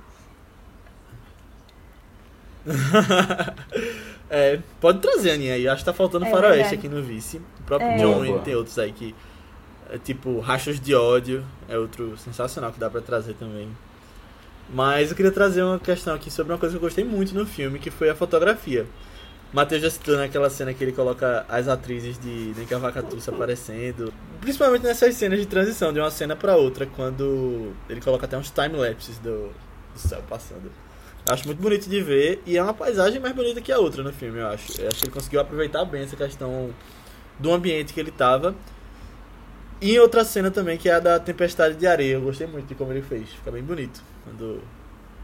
[4.30, 5.68] é, pode trazer, Aninha, aí.
[5.68, 6.74] Acho que tá faltando é, faroeste verdade.
[6.76, 7.36] aqui no Vice.
[7.60, 7.96] O próprio é.
[7.96, 9.14] John e tem outros aí que
[9.90, 13.68] é tipo, Rachas de Ódio é outro sensacional que dá para trazer também.
[14.68, 17.46] Mas eu queria trazer uma questão aqui sobre uma coisa que eu gostei muito no
[17.46, 18.86] filme, que foi a fotografia.
[19.52, 24.12] Matheus já citou naquela cena que ele coloca as atrizes de Nem Cavacatuça aparecendo.
[24.40, 28.50] Principalmente nessas cenas de transição, de uma cena para outra, quando ele coloca até uns
[28.50, 29.52] time-lapses do,
[29.92, 30.72] do céu passando.
[31.26, 34.12] Acho muito bonito de ver e é uma paisagem mais bonita que a outra no
[34.12, 34.80] filme, eu acho.
[34.80, 36.70] Eu acho que ele conseguiu aproveitar bem essa questão
[37.38, 38.54] do ambiente que ele tava
[39.80, 42.14] e outra cena também, que é a da tempestade de areia.
[42.14, 43.28] Eu gostei muito de como ele fez.
[43.28, 44.02] Fica bem bonito.
[44.24, 44.62] Quando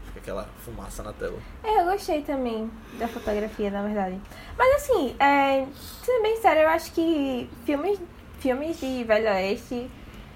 [0.05, 1.37] fica aquela fumaça na tela.
[1.63, 4.19] É, eu gostei também da fotografia, na verdade.
[4.57, 5.65] Mas assim, é,
[6.03, 7.99] sendo bem sério, eu acho que filmes,
[8.39, 9.89] filmes de Velho Oeste.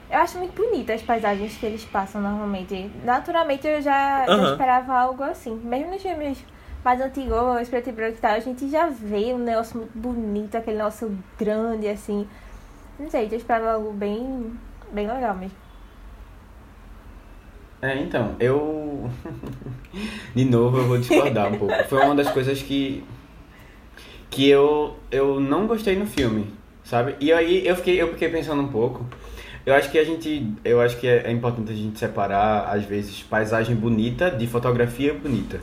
[0.09, 2.91] Eu acho muito bonita as paisagens que eles passam normalmente.
[3.03, 4.38] Naturalmente eu já, uhum.
[4.38, 5.55] já esperava algo assim.
[5.63, 6.38] Mesmo nos filmes
[6.84, 10.55] mais antigos, preto e branco e tal, a gente já vê um negócio muito bonito,
[10.55, 12.28] aquele negócio grande, assim.
[12.99, 14.55] Não sei, eu esperava algo bem,
[14.91, 15.64] bem legal mesmo.
[17.82, 19.09] É, então, eu.
[20.36, 21.73] De novo, eu vou discordar um pouco.
[21.88, 23.03] Foi uma das coisas que.
[24.30, 26.47] que eu, eu não gostei no filme,
[26.84, 27.15] sabe?
[27.19, 29.05] E aí eu fiquei, eu fiquei pensando um pouco.
[29.65, 30.53] Eu acho que a gente.
[30.63, 35.13] Eu acho que é, é importante a gente separar, às vezes, paisagem bonita de fotografia
[35.13, 35.59] bonita.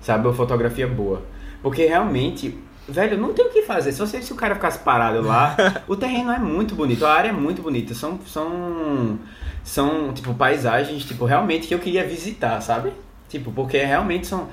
[0.00, 0.26] Sabe?
[0.26, 1.22] Ou fotografia boa.
[1.62, 2.58] Porque realmente
[2.90, 3.92] velho, não tem o que fazer.
[3.92, 7.28] Se, você, se o cara ficasse parado lá, o terreno é muito bonito, a área
[7.28, 7.94] é muito bonita.
[7.94, 9.18] São, são,
[9.62, 12.92] são tipo, paisagens, tipo, realmente que eu queria visitar, sabe?
[13.28, 14.48] Tipo, porque realmente são,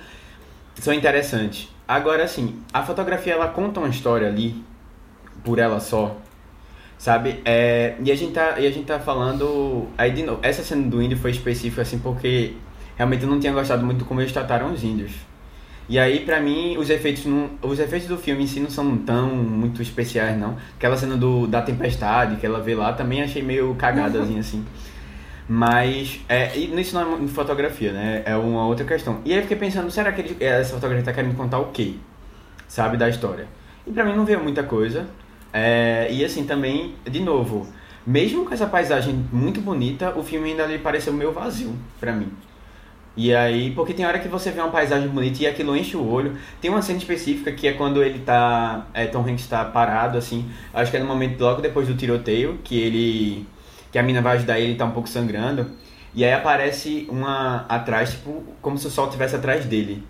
[0.76, 1.70] são interessantes.
[1.88, 4.64] Agora, assim, a fotografia, ela conta uma história ali,
[5.44, 6.18] por ela só,
[6.98, 7.42] sabe?
[7.46, 9.88] É, e, a gente tá, e a gente tá falando...
[9.98, 12.54] Aí, de novo, essa cena do índio foi específica, assim, porque
[12.96, 15.14] realmente eu não tinha gostado muito como eles trataram os índios.
[15.90, 18.98] E aí, pra mim, os efeitos, não, os efeitos do filme em si não são
[18.98, 20.58] tão muito especiais, não.
[20.76, 24.66] Aquela cena do, da tempestade que ela vê lá, também achei meio cagadazinha, assim.
[25.50, 28.22] Mas, é, isso não é fotografia, né?
[28.26, 29.22] É uma outra questão.
[29.24, 31.94] E aí eu fiquei pensando, será que ele, essa fotografia tá querendo contar o quê?
[32.68, 33.48] Sabe, da história?
[33.86, 35.08] E pra mim não veio muita coisa.
[35.54, 37.66] É, e assim, também, de novo,
[38.06, 42.32] mesmo com essa paisagem muito bonita, o filme ainda lhe pareceu meio vazio pra mim.
[43.18, 46.08] E aí, porque tem hora que você vê uma paisagem bonita e aquilo enche o
[46.08, 46.38] olho.
[46.62, 48.86] Tem uma cena específica que é quando ele tá.
[48.94, 50.46] É, Tom Hanks tá parado, assim.
[50.72, 53.48] Acho que é no momento logo depois do tiroteio, que ele.
[53.92, 55.72] Que a mina vai ajudar ele tá um pouco sangrando.
[56.14, 60.04] E aí aparece uma atrás, tipo, como se o sol estivesse atrás dele.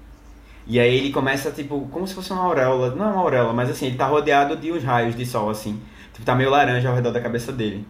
[0.66, 2.96] E aí ele começa, tipo, como se fosse uma auréola.
[2.96, 5.80] Não é uma auréola, mas assim, ele tá rodeado de uns raios de sol, assim.
[6.14, 7.86] Tipo, tá meio laranja ao redor da cabeça dele.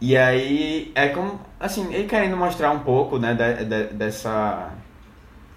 [0.00, 4.70] E aí é como, assim, ele querendo mostrar um pouco, né, de, de, dessa,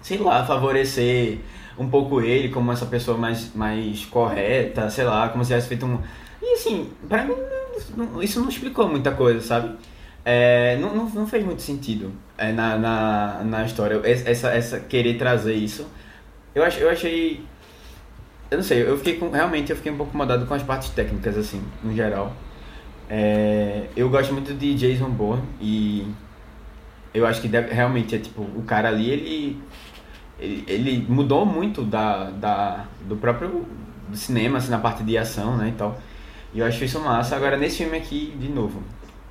[0.02, 1.38] sei lá, favorecer
[1.78, 5.86] um pouco ele como essa pessoa mais, mais correta, sei lá, como se tivesse feito
[5.86, 5.98] um...
[6.42, 7.34] E assim, pra mim
[8.22, 9.76] isso não explicou muita coisa, sabe?
[10.24, 15.18] É, não, não, não, fez muito sentido é, na, na, na história, essa, essa querer
[15.18, 15.86] trazer isso.
[16.54, 17.44] Eu, ach, eu achei...
[18.50, 20.88] Eu não sei, eu fiquei com, realmente eu fiquei um pouco incomodado com as partes
[20.90, 22.34] técnicas, assim, no geral.
[23.08, 26.06] É, eu gosto muito de Jason Bourne e
[27.12, 29.62] eu acho que deve, realmente é tipo, o cara ali, ele,
[30.38, 33.66] ele, ele, mudou muito da, da, do próprio
[34.12, 36.00] cinema, assim, na parte de ação, né, e tal.
[36.54, 37.34] E eu acho isso massa.
[37.34, 38.82] Agora, nesse filme aqui, de novo,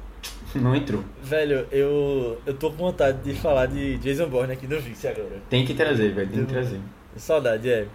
[0.53, 1.03] não entrou.
[1.23, 5.41] Velho, eu, eu tô com vontade de falar de Jason Bourne aqui no Vice agora.
[5.49, 6.79] Tem que trazer, velho, tem que trazer.
[7.15, 7.87] Saudade, é.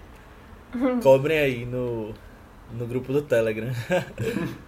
[1.03, 2.15] Cobrem aí no,
[2.73, 3.69] no grupo do Telegram.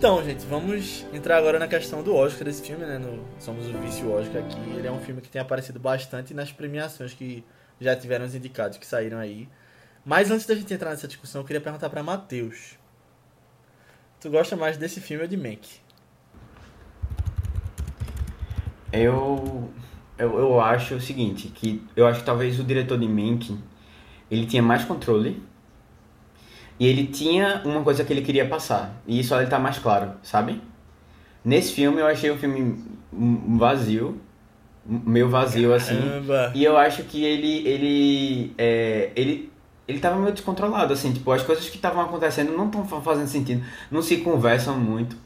[0.00, 2.96] Então, gente, vamos entrar agora na questão do Oscar desse filme, né?
[2.96, 4.58] No Somos o Vício Oscar aqui.
[4.74, 7.44] Ele é um filme que tem aparecido bastante nas premiações que
[7.78, 9.46] já tiveram os indicados que saíram aí.
[10.02, 12.78] Mas antes da gente entrar nessa discussão, eu queria perguntar para Matheus.
[14.18, 15.68] Tu gosta mais desse filme ou de Mank?
[18.90, 19.70] Eu,
[20.16, 23.54] eu eu acho o seguinte, que eu acho que talvez o diretor de Mank
[24.30, 25.42] ele tinha mais controle
[26.80, 29.02] e ele tinha uma coisa que ele queria passar.
[29.06, 30.62] E isso ele tá mais claro, sabe?
[31.44, 32.82] Nesse filme eu achei o filme
[33.58, 34.18] vazio.
[34.86, 36.00] Meio vazio, assim.
[36.00, 36.52] Caramba.
[36.54, 37.68] E eu acho que ele.
[37.68, 38.54] Ele.
[38.56, 39.52] É, ele.
[39.86, 43.62] Ele tava meio descontrolado, assim, tipo, as coisas que estavam acontecendo não estão fazendo sentido,
[43.90, 45.16] não se conversam muito.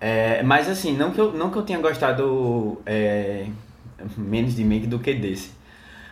[0.00, 3.46] É, mas assim, não que eu, não que eu tenha gostado é,
[4.18, 5.52] menos de Mank do que desse.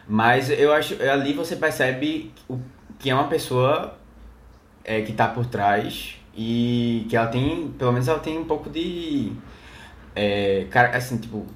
[0.08, 2.32] Mas eu acho, ali você percebe
[3.00, 3.98] que é uma pessoa
[4.84, 8.70] é, que tá por trás e que ela tem, pelo menos ela tem um pouco
[8.70, 9.32] de,
[10.14, 11.46] é, assim, tipo,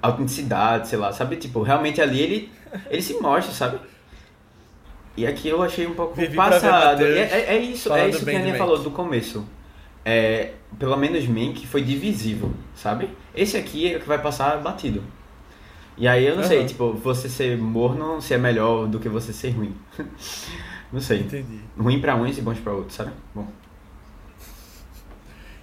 [0.00, 1.36] autenticidade, sei lá, sabe?
[1.36, 2.52] Tipo, realmente ali ele,
[2.90, 3.78] ele se mostra, sabe?
[5.16, 7.04] E aqui eu achei um pouco Vivi passado.
[7.04, 9.46] É, é, é, isso, é isso que a Aninha falou do começo.
[10.04, 13.08] É, pelo menos Mank foi divisível, sabe?
[13.34, 15.02] Esse aqui é o que vai passar batido.
[15.96, 16.66] E aí eu não sei, Aham.
[16.66, 19.74] tipo, você ser morno se é melhor do que você ser ruim.
[20.94, 21.20] não sei.
[21.20, 21.60] Entendi.
[21.76, 23.12] Ruim pra uns e bons pra outros, sabe?
[23.34, 23.48] Bom.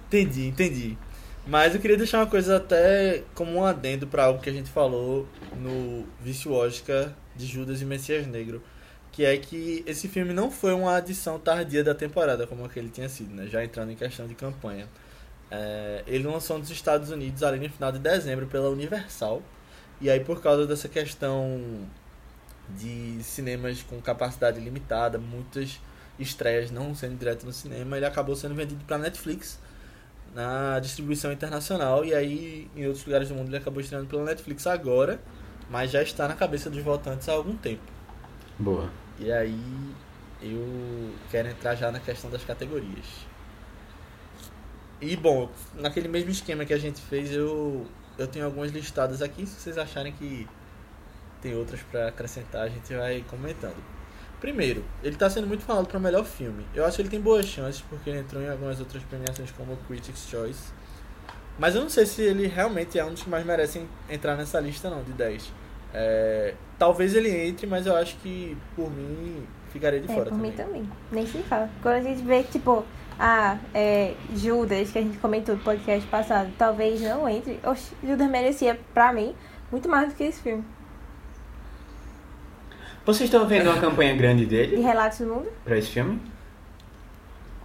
[0.06, 0.98] Entendi, entendi.
[1.46, 4.70] Mas eu queria deixar uma coisa até como um adendo para algo que a gente
[4.70, 5.26] falou
[5.56, 8.62] no Vício Oscar de Judas e Messias Negro.
[9.10, 13.08] Que é que esse filme não foi uma adição tardia da temporada, como aquele tinha
[13.08, 13.46] sido, né?
[13.46, 14.86] Já entrando em questão de campanha.
[15.50, 19.42] É, ele lançou nos Estados Unidos ali no final de dezembro pela Universal.
[20.00, 21.86] E aí, por causa dessa questão
[22.78, 25.80] de cinemas com capacidade limitada, muitas
[26.18, 29.58] estreias não sendo direto no cinema, ele acabou sendo vendido para Netflix
[30.34, 34.66] na distribuição internacional e aí em outros lugares do mundo ele acabou estreando pela Netflix
[34.66, 35.20] agora,
[35.70, 37.82] mas já está na cabeça dos votantes há algum tempo.
[38.58, 38.90] Boa.
[39.18, 39.94] E aí
[40.40, 43.06] eu quero entrar já na questão das categorias.
[45.00, 49.44] E bom, naquele mesmo esquema que a gente fez, eu, eu tenho algumas listadas aqui.
[49.44, 50.46] Se vocês acharem que
[51.42, 53.76] tem outras pra acrescentar, a gente vai comentando.
[54.40, 56.66] Primeiro, ele tá sendo muito falado para melhor filme.
[56.74, 59.76] Eu acho que ele tem boas chances, porque ele entrou em algumas outras premiações como
[59.86, 60.72] Critics' Choice.
[61.58, 64.58] Mas eu não sei se ele realmente é um dos que mais merecem entrar nessa
[64.58, 65.52] lista não, de 10.
[65.94, 70.36] É, talvez ele entre, mas eu acho que por mim ficaria de É, fora por
[70.36, 70.50] também.
[70.50, 70.90] mim também.
[71.12, 71.70] Nem se fala.
[71.82, 72.84] Quando a gente vê tipo,
[73.20, 77.60] ah, é, Judas, que a gente comentou no podcast passado, talvez não entre.
[77.64, 79.34] Oxe, Judas merecia, pra mim,
[79.70, 80.64] muito mais do que esse filme.
[83.04, 85.48] Vocês estão vendo uma campanha grande De dele Relatos do Mundo?
[85.64, 86.20] pra esse filme?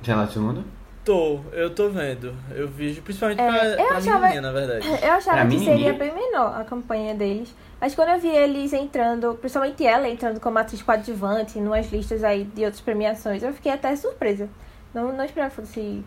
[0.01, 0.63] De Relatos do Mundo?
[1.05, 2.35] Tô, eu tô vendo.
[2.51, 4.85] Eu vi, principalmente É, pra, eu pra achava- menininha, na verdade.
[4.87, 7.55] Eu achava Pra que seria bem menor a campanha deles.
[7.79, 12.43] Mas quando eu vi eles entrando, principalmente ela entrando como atriz coadjuvante, numas listas aí
[12.43, 14.49] de outras premiações, eu fiquei até surpresa.
[14.93, 16.03] Não, não esperava que fosse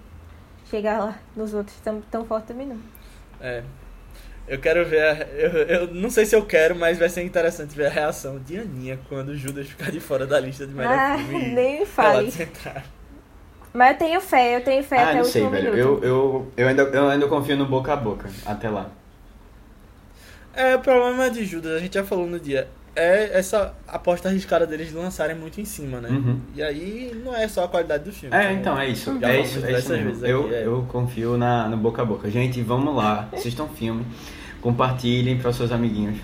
[0.68, 2.78] chegar lá nos outros tão, tão forte também, não.
[3.40, 3.62] É.
[4.50, 5.00] Eu quero ver.
[5.02, 8.38] a- eu, eu não sei se eu quero, mas vai ser interessante ver a reação
[8.40, 11.48] de Aninha quando o Judas ficar de fora da lista de melhor Ah, filme.
[11.54, 12.32] nem fale.
[13.72, 15.76] Mas eu tenho fé, eu tenho fé ah, até não o sei, último velho.
[15.76, 16.04] minuto.
[16.04, 18.28] Eu, eu, eu, ainda, eu ainda confio no boca a boca.
[18.44, 18.90] Até lá.
[20.54, 24.66] É, o problema de Judas, a gente já falou no dia, é essa aposta arriscada
[24.66, 26.08] deles de lançarem muito em cima, né?
[26.08, 26.40] Uhum.
[26.56, 28.34] E aí não é só a qualidade do filme.
[28.36, 29.16] É, então, é isso.
[29.20, 30.10] Já É isso, é isso mesmo.
[30.10, 30.66] aqui, Eu, é.
[30.66, 32.28] eu confio na, no boca a boca.
[32.28, 33.28] Gente, vamos lá.
[33.32, 34.04] Assistam o filme.
[34.60, 36.18] Compartilhem para seus amiguinhos.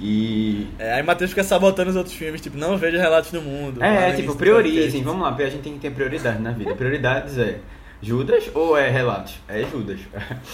[0.00, 0.66] E.
[0.78, 3.82] É, aí Matheus fica sabotando os outros filmes, tipo, não vejo Relatos do Mundo.
[3.82, 4.82] É, tipo, priorizem.
[4.82, 5.04] podcast.
[5.04, 6.74] Vamos lá, a gente tem que ter prioridade na vida.
[6.74, 7.60] Prioridades é
[8.02, 9.36] Judas ou é Relatos?
[9.48, 10.00] É Judas.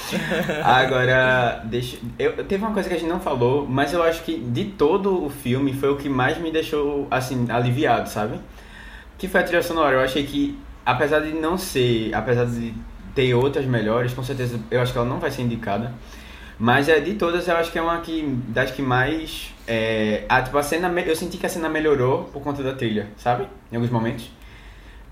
[0.65, 1.99] Agora, deixa.
[2.17, 5.25] Eu, teve uma coisa que a gente não falou, mas eu acho que de todo
[5.25, 8.39] o filme foi o que mais me deixou, assim, aliviado, sabe?
[9.19, 9.97] Que foi a trilha sonora.
[9.97, 10.57] Eu achei que,
[10.87, 12.15] apesar de não ser.
[12.15, 12.73] Apesar de
[13.17, 15.93] ter outras melhores, com certeza eu acho que ela não vai ser indicada.
[16.61, 19.55] Mas é de todas, eu acho que é uma que, das que mais.
[19.67, 23.09] É, a, tipo, a cena, eu senti que a cena melhorou por conta da trilha,
[23.17, 23.49] sabe?
[23.73, 24.31] Em alguns momentos.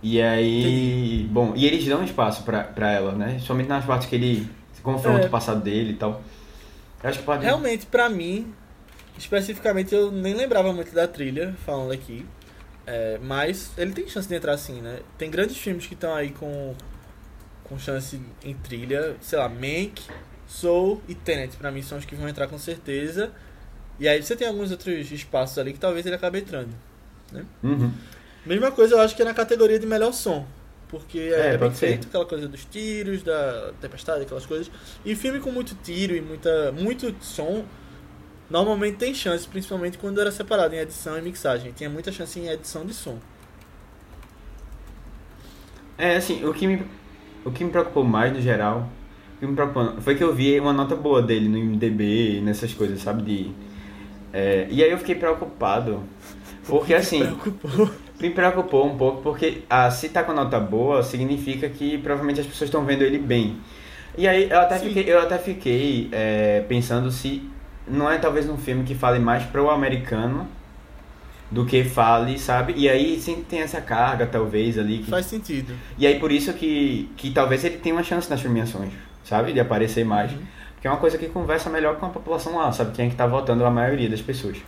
[0.02, 1.26] E aí.
[1.30, 3.38] Bom, e eles dão espaço pra, pra ela, né?
[3.38, 4.46] Somente nas partes que ele
[4.82, 5.26] confronta É.
[5.26, 6.20] o passado dele e tal.
[7.02, 7.42] Eu acho que pode.
[7.46, 8.52] Realmente, pra mim,
[9.16, 12.26] especificamente, eu nem lembrava muito da trilha, falando aqui.
[12.86, 15.00] É, mas ele tem chance de entrar assim, né?
[15.16, 16.74] Tem grandes filmes que estão aí com,
[17.64, 19.16] com chance em trilha.
[19.20, 20.02] Sei lá, Mank,
[20.48, 23.30] Soul e Tenet, pra mim, são os que vão entrar com certeza.
[24.00, 26.70] E aí você tem alguns outros espaços ali que talvez ele acabe entrando.
[27.62, 27.92] Uhum.
[28.46, 30.46] Mesma coisa eu acho que é na categoria de melhor som.
[30.88, 31.88] Porque é, É, bem pode ser.
[31.88, 34.70] feito, aquela coisa dos tiros, da tempestade, aquelas coisas.
[35.04, 37.64] E filme com muito tiro e muita, muito som,
[38.48, 41.72] normalmente tem chance, principalmente quando era separado em edição e mixagem.
[41.72, 43.18] Tinha muita chance em edição de som.
[45.98, 46.86] É, assim, o que me,
[47.44, 48.88] o que me preocupou mais no geral
[49.38, 53.00] que me preocupou, foi que eu vi uma nota boa dele no IMDB, nessas coisas,
[53.00, 53.22] sabe?
[53.22, 53.50] De,
[54.32, 56.02] é, e aí eu fiquei preocupado.
[56.66, 57.20] Porque assim.
[57.20, 57.90] Preocupou.
[58.20, 62.46] Me preocupou um pouco porque ah, se tá com nota boa, significa que provavelmente as
[62.46, 63.56] pessoas estão vendo ele bem.
[64.16, 64.88] E aí eu até Sim.
[64.88, 67.48] fiquei, eu até fiquei é, pensando se
[67.86, 70.48] não é talvez um filme que fale mais pro americano
[71.50, 72.74] do que fale, sabe?
[72.76, 74.98] E aí sim tem essa carga talvez ali.
[74.98, 75.10] Que...
[75.10, 75.72] Faz sentido.
[75.96, 78.92] E aí por isso que, que talvez ele tenha uma chance nas premiações,
[79.28, 79.52] sabe?
[79.52, 80.32] De aparecer mais.
[80.32, 80.38] Uhum.
[80.74, 82.92] Porque é uma coisa que conversa melhor com a população lá, sabe?
[82.94, 84.58] Quem é que tá votando a maioria das pessoas.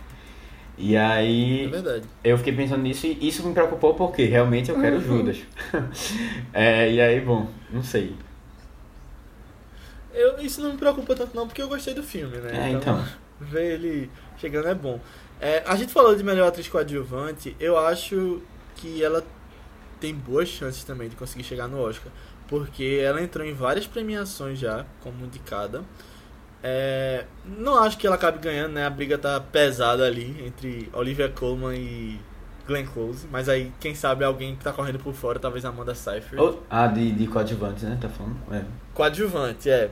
[0.77, 2.05] E aí É verdade.
[2.23, 5.01] eu fiquei pensando nisso e isso me preocupou porque realmente eu quero Uhum.
[5.01, 5.37] Judas.
[6.53, 8.15] é, e aí, bom, não sei.
[10.13, 12.67] Eu, isso não me preocupa tanto não, porque eu gostei do filme, né?
[12.67, 13.03] É, então.
[13.39, 14.99] Ver ele chegando é bom.
[15.39, 18.41] É, a gente falou de melhor atriz coadjuvante, eu acho
[18.75, 19.23] que ela
[19.99, 22.11] tem boas chances também de conseguir chegar no Oscar.
[22.51, 25.83] Porque ela entrou em várias premiações já, como indicada.
[26.61, 28.85] É, não acho que ela acabe ganhando, né?
[28.85, 32.19] A briga tá pesada ali entre Olivia Colman e
[32.67, 33.25] Glenn Close.
[33.31, 36.41] Mas aí, quem sabe alguém que tá correndo por fora, talvez Amanda Seyfried.
[36.41, 37.97] Ou- ah, de, de coadjuvantes, né?
[37.99, 38.35] Tá falando?
[38.51, 38.63] É.
[38.93, 39.89] Coadjuvante, é.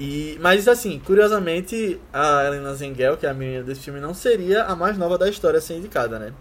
[0.00, 4.64] E, mas assim, curiosamente, a Helena Zengel, que é a menina desse filme, não seria
[4.64, 6.32] a mais nova da história a ser indicada, né?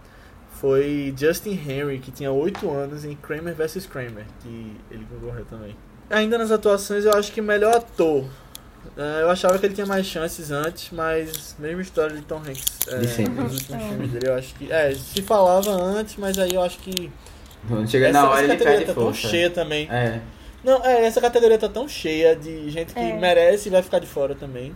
[0.61, 5.75] Foi Justin Henry, que tinha 8 anos em Kramer vs Kramer, que ele concorreu também.
[6.07, 8.25] Ainda nas atuações, eu acho que melhor ator.
[8.95, 12.63] É, eu achava que ele tinha mais chances antes, mas mesma história de Tom Hanks
[12.89, 13.41] é, De sempre.
[13.43, 14.71] nos últimos filmes dele, eu acho que.
[14.71, 17.11] É, se falava antes, mas aí eu acho que.
[17.67, 19.27] Quando chega essa, na hora essa ele categoria perde tá tão força.
[19.29, 19.87] cheia também.
[19.89, 20.21] É.
[20.63, 23.17] Não, é, essa categoria tá tão cheia de gente que É.
[23.17, 24.75] merece e vai ficar de fora também.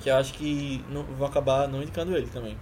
[0.00, 2.58] Que eu acho que não, vou acabar não indicando ele também.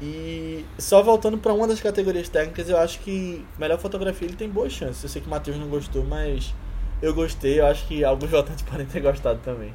[0.00, 4.48] E só voltando pra uma das categorias técnicas, eu acho que melhor fotografia ele tem
[4.48, 5.02] boas chances.
[5.02, 6.52] Eu sei que o Matheus não gostou, mas
[7.00, 9.72] eu gostei, eu acho que alguns votantes podem ter gostado também.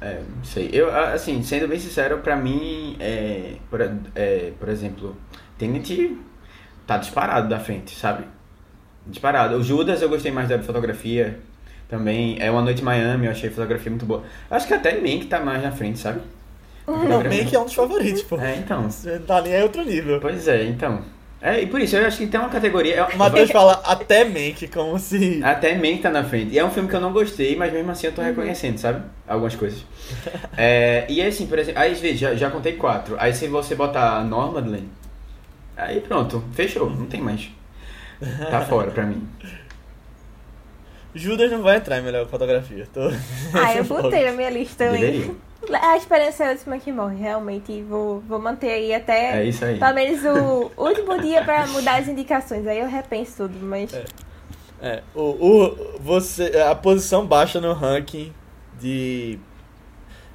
[0.00, 0.70] É, não sei.
[0.72, 3.80] Eu, assim, sendo bem sincero, pra mim, é, por,
[4.14, 5.16] é, por exemplo,
[5.58, 6.16] Tenet
[6.86, 8.24] tá disparado da frente, sabe?
[9.06, 9.56] Disparado.
[9.56, 11.38] O Judas eu gostei mais da fotografia
[11.88, 12.36] também.
[12.40, 14.24] É Uma Noite em Miami, eu achei a fotografia muito boa.
[14.50, 16.20] Acho que até Mank tá mais na frente, sabe?
[16.96, 18.38] Não, Mank é um dos favoritos, pô.
[18.38, 18.88] É, então.
[19.26, 20.20] Tá ali é outro nível.
[20.20, 21.02] Pois é, então.
[21.42, 23.06] É, e por isso, eu acho que tem uma categoria.
[23.14, 25.40] O Matheus fala até Mank, como se.
[25.42, 26.52] Até Mank tá na frente.
[26.52, 29.02] E é um filme que eu não gostei, mas mesmo assim eu tô reconhecendo, sabe?
[29.26, 29.82] Algumas coisas.
[30.56, 33.16] é, e assim, por exemplo, aí já, já contei quatro.
[33.18, 34.86] Aí se você botar Normadland,
[35.76, 37.48] aí pronto, fechou, não tem mais.
[38.50, 39.26] Tá fora pra mim.
[41.14, 42.86] Judas não vai entrar em melhor fotografia.
[42.92, 43.00] Tô...
[43.54, 45.00] Ah, eu botei na minha lista também.
[45.00, 45.34] Deveria.
[45.74, 47.82] A esperança é a última que morre, realmente.
[47.82, 49.40] Vou, vou manter aí até.
[49.40, 49.78] É isso aí.
[49.78, 52.66] Pelo menos o último dia pra mudar as indicações.
[52.66, 53.92] Aí eu repenso tudo, mas.
[53.92, 54.04] É.
[54.80, 58.32] é o, o, você, a posição baixa no ranking
[58.78, 59.38] de.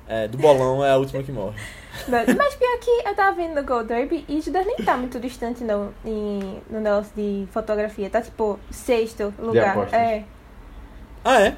[0.07, 1.59] É, do bolão é a última que morre.
[2.07, 5.19] Mas, mas pior que eu tava vendo no Gold Derby e Judas nem tá muito
[5.19, 8.09] distante não, em, no negócio de fotografia.
[8.09, 9.93] Tá tipo sexto lugar.
[9.93, 10.23] É.
[11.23, 11.57] Ah, é?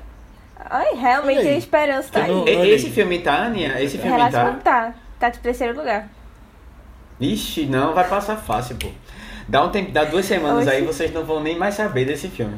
[0.69, 2.69] Ai, realmente a esperança tá aí.
[2.71, 3.81] esse filme tá, Aninha?
[3.81, 4.53] Esse filme Relaxa tá?
[4.63, 4.95] Tá.
[5.19, 6.09] Tá de terceiro lugar.
[7.19, 8.89] Ixi, não, vai passar fácil, pô.
[9.47, 10.75] Dá, um tempo, dá duas semanas Oxi.
[10.75, 12.57] aí vocês não vão nem mais saber desse filme.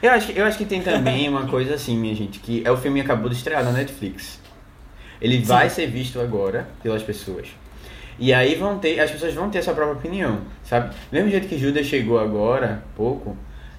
[0.00, 2.76] Eu acho, eu acho que tem também uma coisa assim, minha gente, que é o
[2.76, 4.38] filme que acabou de estrear na Netflix.
[5.20, 5.44] Ele Sim.
[5.44, 7.48] vai ser visto agora pelas pessoas.
[8.18, 10.94] E aí vão ter, as pessoas vão ter a sua própria opinião, sabe?
[11.10, 13.36] Mesmo jeito que Judas chegou agora, pouco,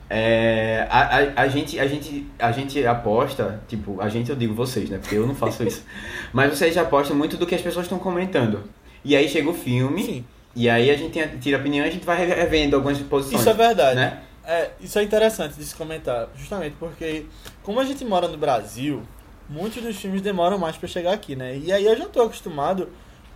[0.10, 4.56] é, a, a, a, gente, a, gente, a gente aposta, tipo, a gente eu digo
[4.56, 4.98] vocês, né?
[4.98, 5.84] Porque eu não faço isso.
[6.34, 8.64] Mas vocês apostam muito do que as pessoas estão comentando.
[9.06, 10.26] E aí chega o filme, Sim.
[10.56, 13.42] e aí a gente tira a opinião e a gente vai revendo algumas posições.
[13.42, 13.96] Isso é verdade.
[13.96, 14.20] Né?
[14.44, 17.28] É, isso é interessante de se comentar, justamente porque,
[17.62, 19.04] como a gente mora no Brasil,
[19.48, 21.56] muitos dos filmes demoram mais para chegar aqui, né?
[21.56, 22.90] E aí eu já tô acostumado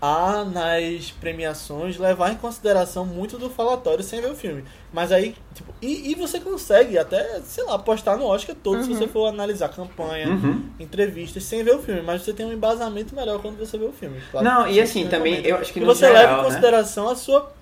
[0.06, 4.66] a, nas premiações, levar em consideração muito do falatório sem ver o filme.
[4.91, 8.84] Mas aí, tipo, e, e você consegue até, sei lá, postar no Oscar todo uhum.
[8.84, 10.66] se você for analisar campanha, uhum.
[10.78, 12.01] entrevistas, sem ver o filme.
[12.01, 14.20] Mas você tem um embasamento melhor quando você vê o filme.
[14.30, 16.43] Claro, Não, e assim, também, eu acho que no você geral, leva em né?
[16.43, 17.12] consideração né?
[17.14, 17.54] a sua...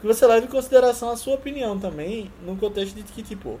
[0.00, 3.58] Que você leva em consideração a sua opinião também, no contexto de que, tipo,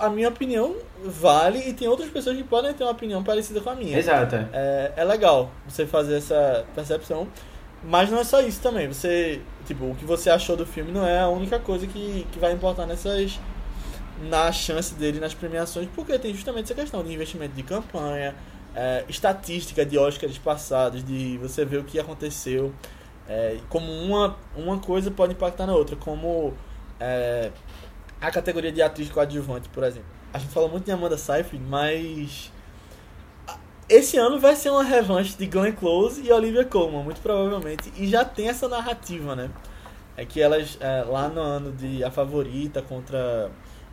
[0.00, 3.70] a minha opinião vale e tem outras pessoas que podem ter uma opinião parecida com
[3.70, 3.96] a minha.
[3.96, 4.36] Exato.
[4.52, 7.28] É, é legal você fazer essa percepção.
[7.82, 8.88] Mas não é só isso também.
[8.88, 12.38] Você, tipo, o que você achou do filme não é a única coisa que, que
[12.38, 13.38] vai importar nessas
[14.22, 18.34] na chance dele nas premiações, porque tem justamente essa questão de investimento de campanha,
[18.74, 22.72] é, estatística de Oscars passados, de você ver o que aconteceu,
[23.28, 26.52] é, como uma, uma coisa pode impactar na outra, como
[26.98, 27.50] é,
[28.20, 30.08] a categoria de atriz coadjuvante, por exemplo.
[30.32, 32.52] A gente fala muito de Amanda Seyfried, mas
[33.88, 38.06] esse ano vai ser uma revanche de Glenn Close e Olivia Colman, muito provavelmente, e
[38.06, 39.50] já tem essa narrativa, né?
[40.16, 43.50] É que elas, é, lá no ano de A Favorita contra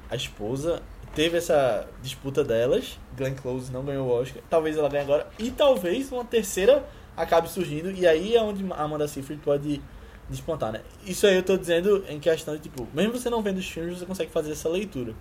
[0.09, 0.81] a esposa,
[1.13, 5.49] teve essa disputa delas, Glenn Close não ganhou o Oscar, talvez ela ganhe agora, e
[5.49, 9.81] talvez uma terceira acabe surgindo, e aí é onde Amanda Seyfried pode
[10.29, 10.81] despontar, né?
[11.05, 13.99] Isso aí eu tô dizendo em questão de, tipo, mesmo você não vendo os filmes,
[13.99, 15.13] você consegue fazer essa leitura.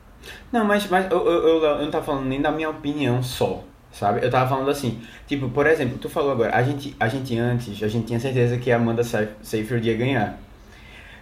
[0.50, 3.62] Não, mas, mas eu, eu, eu, eu não tava falando nem da minha opinião só,
[3.92, 4.24] sabe?
[4.24, 7.82] Eu tava falando assim, tipo, por exemplo, tu falou agora, a gente, a gente antes,
[7.82, 9.02] a gente tinha certeza que a Amanda
[9.42, 10.40] Seyfried ia ganhar.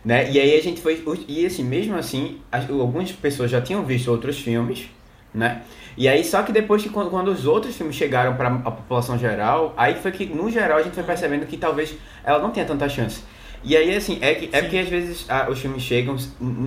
[0.05, 0.31] Né?
[0.31, 1.03] E aí a gente foi.
[1.29, 4.89] E assim, mesmo assim, algumas pessoas já tinham visto outros filmes,
[5.33, 5.63] né?
[5.97, 9.19] E aí, só que depois que quando, quando os outros filmes chegaram para a população
[9.19, 12.65] geral, aí foi que, no geral, a gente foi percebendo que talvez ela não tenha
[12.65, 13.23] tanta chance.
[13.65, 16.17] E aí, assim, é, que, é porque às vezes os filmes chegam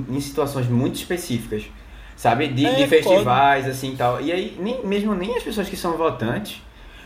[0.10, 1.66] em situações muito específicas,
[2.16, 2.48] sabe?
[2.48, 3.76] De, é, de festivais, pode.
[3.76, 4.22] assim tal.
[4.22, 6.62] E aí, nem, mesmo nem as pessoas que são votantes,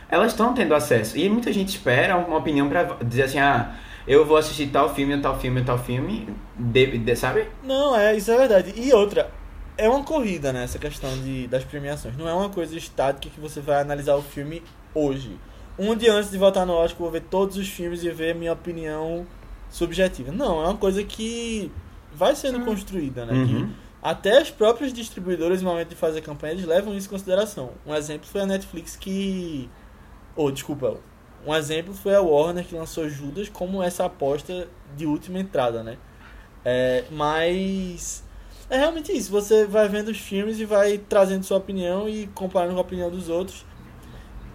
[0.10, 1.18] elas estão tendo acesso.
[1.18, 3.76] E muita gente espera uma opinião para dizer assim, ah,
[4.08, 6.28] eu vou assistir tal filme, tal filme, tal filme,
[6.58, 7.48] de, de, sabe?
[7.64, 8.74] Não, é, isso é verdade.
[8.76, 9.32] E outra,
[9.78, 12.18] é uma corrida, né, essa questão de, das premiações.
[12.18, 14.62] Não é uma coisa estática que você vai analisar o filme
[14.94, 15.38] hoje.
[15.78, 18.36] Um dia antes de votar no Oscar, eu vou ver todos os filmes e ver
[18.36, 19.26] minha opinião
[19.70, 20.32] subjetiva.
[20.32, 21.72] Não, é uma coisa que
[22.14, 23.34] vai sendo construída, né?
[23.34, 23.68] Uhum.
[23.68, 27.72] Que até as próprias distribuidoras, no momento de fazer campanha, eles levam isso em consideração.
[27.86, 29.70] Um exemplo foi a Netflix que.
[30.36, 30.98] Ou, oh, desculpa.
[31.46, 35.98] Um exemplo foi a Warner que lançou Judas como essa aposta de última entrada, né?
[36.64, 38.24] É, mas.
[38.70, 39.32] É realmente isso.
[39.32, 43.10] Você vai vendo os filmes e vai trazendo sua opinião e comparando com a opinião
[43.10, 43.66] dos outros.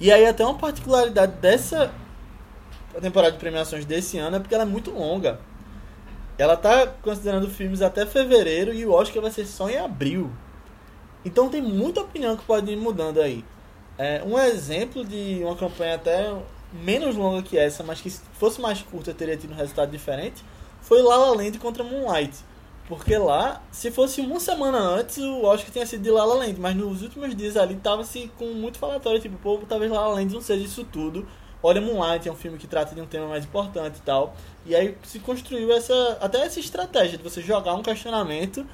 [0.00, 1.92] E aí, até uma particularidade dessa
[2.96, 5.40] a temporada de premiações desse ano é porque ela é muito longa.
[6.36, 10.30] Ela tá considerando filmes até fevereiro e o Oscar vai ser só em abril.
[11.24, 13.44] Então tem muita opinião que pode ir mudando aí.
[13.96, 16.34] É, um exemplo de uma campanha até
[16.72, 20.44] menos longa que essa, mas que se fosse mais curta teria tido um resultado diferente,
[20.80, 22.34] foi La La Land contra Moonlight.
[22.88, 26.60] Porque lá, se fosse uma semana antes, o Oscar tinha sido de La La Land,
[26.60, 30.34] mas nos últimos dias ali tava-se com muito falatório, tipo, pô, talvez La La Land
[30.34, 31.26] não seja isso tudo.
[31.66, 34.36] Olha Moonlight, é um filme que trata de um tema mais importante e tal.
[34.66, 38.66] E aí se construiu essa até essa estratégia de você jogar um questionamento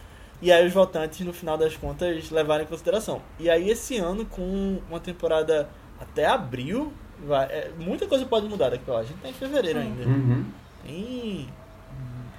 [0.43, 3.23] e aí os votantes, no final das contas, levarem em consideração.
[3.39, 5.69] E aí esse ano, com uma temporada
[6.01, 6.93] até abril,
[7.25, 9.01] vai, é, muita coisa pode mudar daqui pra lá.
[9.01, 10.03] A gente tá em fevereiro ainda.
[10.03, 10.47] Uhum.
[10.85, 11.49] E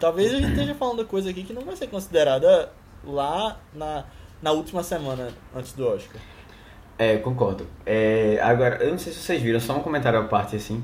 [0.02, 2.70] talvez a gente esteja falando coisa aqui que não vai ser considerada
[3.06, 4.04] lá na,
[4.42, 6.20] na última semana antes do Oscar.
[7.04, 7.66] É, concordo.
[7.86, 10.84] É, agora, eu não sei se vocês viram, só um comentário à parte assim.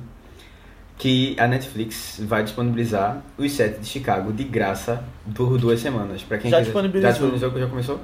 [0.98, 5.04] Que a Netflix vai disponibilizar os sets de Chicago de graça
[5.36, 6.24] por duas semanas.
[6.24, 7.02] Pra quem Já quiser- disponibilizou.
[7.08, 8.00] Já disponibilizou, já começou?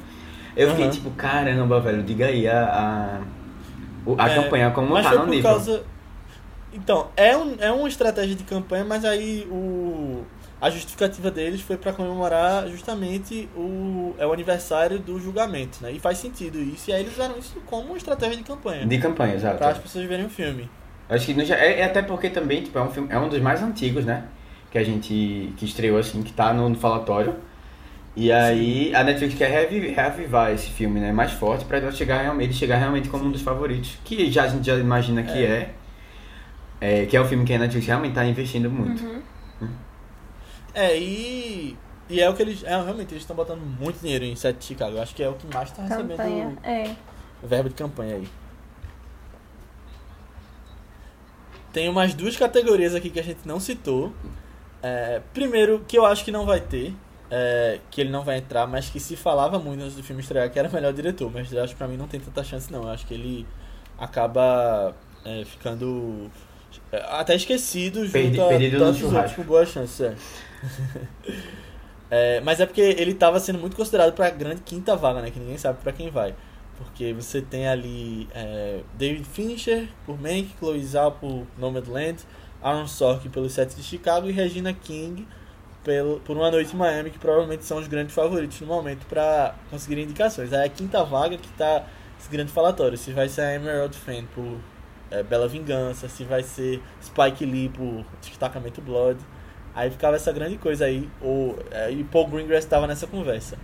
[0.55, 0.93] Eu fiquei Aham.
[0.93, 3.22] tipo, caramba, velho, diga aí a,
[4.05, 5.49] a, a É, campanha como mas tá no por nível.
[5.49, 5.84] Causa...
[6.72, 10.24] Então, é, um, é uma estratégia de campanha, mas aí o,
[10.64, 15.91] a justificativa deles foi para comemorar justamente o, é o aniversário do julgamento, né?
[15.91, 18.86] E faz sentido isso, e aí eles usaram isso como uma estratégia de campanha.
[18.86, 19.57] De campanha, exato.
[19.57, 20.70] Para as pessoas verem o filme.
[21.09, 23.41] Acho que no é, é até porque também, tipo, é um filme, é um dos
[23.41, 24.24] mais antigos, né?
[24.72, 27.36] Que a gente que estreou assim, que tá no, no falatório.
[28.16, 31.11] E aí a Netflix quer reavi- reavivar esse filme, né?
[31.11, 34.43] Mais forte pra ele chegar realmente, ele chegar realmente como um dos favoritos, que já
[34.43, 35.74] a gente já imagina que é.
[36.80, 39.03] é, que é o filme que a Netflix realmente tá investindo muito.
[39.03, 39.22] Uhum.
[40.74, 41.78] É, e.
[42.09, 42.63] E é o que eles.
[42.63, 44.97] É, realmente, eles estão botando muito dinheiro em set de Chicago.
[44.97, 46.57] Eu acho que é o que mais tá recebendo Campanha.
[46.63, 46.95] É.
[47.43, 48.28] verba de campanha aí.
[51.71, 54.13] Tem umas duas categorias aqui que a gente não citou.
[54.82, 56.93] É, primeiro, que eu acho que não vai ter,
[57.32, 60.49] é, que ele não vai entrar, mas que se falava muito antes do filme estrear
[60.51, 62.71] que era o melhor diretor, mas eu acho que pra mim não tem tanta chance
[62.71, 62.84] não.
[62.84, 63.47] Eu acho que ele
[63.97, 64.93] acaba
[65.26, 66.30] é, ficando
[66.91, 69.36] é, até esquecido junto Perdi- a perdido no tantos outros churrasco.
[69.41, 70.01] com boas chances.
[70.01, 70.15] É.
[72.16, 75.32] É, mas é porque ele estava sendo muito considerado pra grande quinta vaga, né?
[75.32, 76.36] Que ninguém sabe pra quem vai.
[76.78, 82.22] Porque você tem ali é, David Fincher por Mank, Chloe Zhao por Nomadland,
[82.61, 85.28] Aaron Sorkin pelo set de Chicago e Regina King
[85.84, 89.55] pelo, por Uma Noite em Miami, que provavelmente são os grandes favoritos no momento pra
[89.72, 90.53] conseguir indicações.
[90.53, 91.84] Aí é a quinta vaga que tá
[92.20, 92.95] esse grande falatório.
[92.95, 94.59] Se vai ser a Emerald Fenn por
[95.11, 99.20] é, Bela Vingança, se vai ser Spike Lee por Destacamento Blood.
[99.76, 101.09] Aí ficava essa grande coisa aí.
[101.21, 103.57] O, é, e Paul Greengrass estava nessa conversa.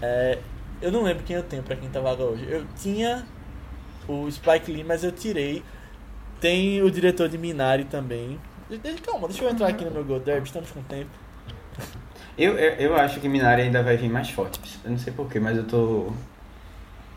[0.00, 0.38] É,
[0.80, 2.46] eu não lembro quem eu tenho pra quinta vaga hoje.
[2.48, 3.24] Eu tinha
[4.08, 5.62] o Spike Lee, mas eu tirei.
[6.40, 8.38] Tem o diretor de Minari também.
[9.04, 11.10] Calma, deixa eu entrar aqui no meu Gold Derby, estamos com tempo.
[12.38, 14.60] Eu, eu, eu acho que Minari ainda vai vir mais forte.
[14.84, 16.12] Eu não sei porquê, mas eu tô.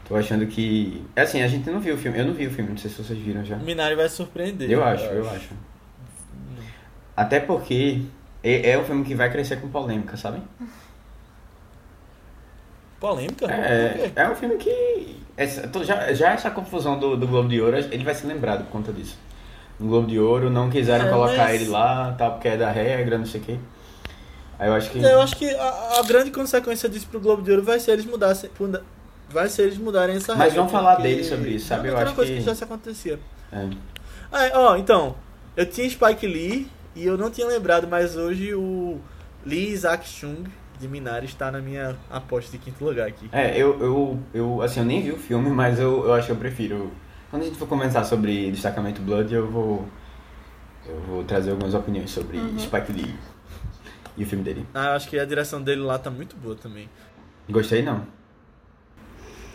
[0.08, 1.06] Tô achando que.
[1.16, 2.20] é Assim, a gente não viu o filme.
[2.20, 3.56] Eu não vi o filme, não sei se vocês viram já.
[3.58, 4.70] Minari vai surpreender.
[4.70, 5.50] Eu acho, eu acho.
[7.16, 8.02] Até porque
[8.44, 10.41] é, é um filme que vai crescer com polêmica, sabe?
[13.00, 13.46] Polêmica?
[13.52, 15.18] É, é um filme que.
[15.36, 18.72] essa- já, já essa confusão do, do Globo de Ouro, ele vai ser lembrado por
[18.72, 19.18] conta disso.
[19.80, 22.72] No Globo de Ouro não quiseram É, colocar mas- ele lá, tal, porque é da
[22.72, 23.58] regra, não sei o quê.
[24.60, 25.00] Aí eu acho que.
[25.00, 28.06] Eu acho que a, a grande consequência disso pro Globo de Ouro vai ser eles
[28.06, 28.49] mudassem.
[28.60, 28.84] muda-
[29.30, 30.57] Vai ser eles mudarem essa Mas regra.
[30.57, 31.84] vamos falar porque- dele sobre isso, sabe?
[31.84, 33.20] Não, Eu mas acho uma coisa que- que já se acontecia.
[33.52, 33.68] É.
[34.32, 35.15] Ah, é, ó, então,
[35.57, 38.99] eu tinha Spike Lee e eu não tinha lembrado, mas hoje o
[39.45, 40.44] Lee Isaac Chung
[40.80, 43.30] de Minari está na minha aposta de quinto lugar aqui.
[43.32, 46.32] É, eu, eu, eu, assim, eu nem vi o filme, mas eu, eu acho que
[46.34, 46.91] eu prefiro.
[47.30, 49.88] Quando a gente for comentar sobre Destacamento Blood, eu vou.
[50.86, 53.15] Eu vou trazer algumas opiniões sobre Spike Lee
[54.18, 54.65] e o filme dele.
[54.74, 56.90] Ah, eu acho que a direção dele lá tá muito boa também.
[57.49, 58.06] Gostei não.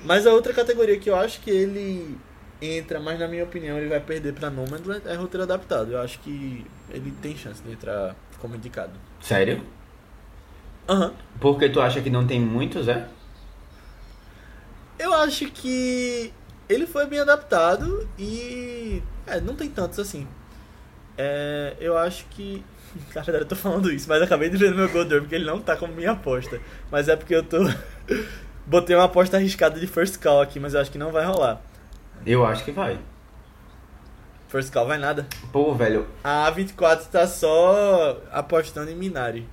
[0.05, 2.17] Mas a outra categoria que eu acho que ele
[2.61, 5.93] entra, mas na minha opinião ele vai perder pra Nomadland é roteiro adaptado.
[5.93, 8.93] Eu acho que ele tem chance de entrar como indicado.
[9.21, 9.63] Sério?
[10.89, 11.13] Aham.
[11.41, 13.07] Porque tu acha que não tem muitos, é?
[14.99, 16.33] Eu acho que
[16.69, 19.03] ele foi bem adaptado e.
[19.27, 20.27] É, não tem tantos assim.
[21.17, 22.65] É, eu acho que.
[23.13, 25.61] Verdade, eu tô falando isso, mas acabei de ver no meu Golden porque ele não
[25.61, 26.61] tá como minha aposta.
[26.91, 27.59] Mas é porque eu tô.
[28.67, 31.63] Botei uma aposta arriscada de First Call aqui, mas eu acho que não vai rolar.
[32.27, 32.99] Eu acho que vai.
[34.49, 35.27] First Call vai nada.
[35.53, 39.47] Pô, velho, A A24 tá só apostando em Minari.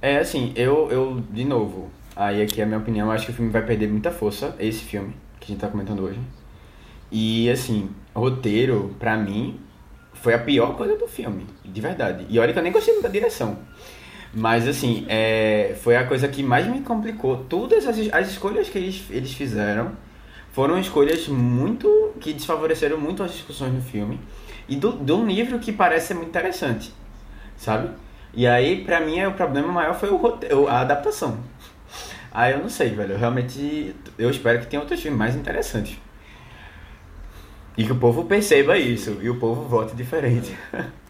[0.00, 3.32] é assim, eu, eu, de novo, aí aqui é a minha opinião, eu acho que
[3.32, 6.18] o filme vai perder muita força, esse filme que a gente tá comentando hoje.
[7.10, 9.60] E assim, roteiro, pra mim,
[10.14, 12.24] foi a pior coisa do filme, de verdade.
[12.30, 13.58] E olha que eu nem gostei muito da direção.
[14.32, 17.44] Mas assim, é, foi a coisa que mais me complicou.
[17.44, 19.92] Todas as, as escolhas que eles, eles fizeram
[20.52, 22.12] foram escolhas muito.
[22.20, 24.20] que desfavoreceram muito as discussões no filme.
[24.68, 26.92] E do, de um livro que parece ser muito interessante.
[27.56, 27.90] Sabe?
[28.34, 31.38] E aí, pra mim, o problema maior foi o roteiro, a adaptação.
[32.30, 33.12] Aí eu não sei, velho.
[33.12, 33.94] Eu realmente.
[34.18, 35.98] Eu espero que tenha outros filmes mais interessantes.
[37.76, 39.18] E que o povo perceba isso.
[39.20, 40.56] E o povo vote diferente.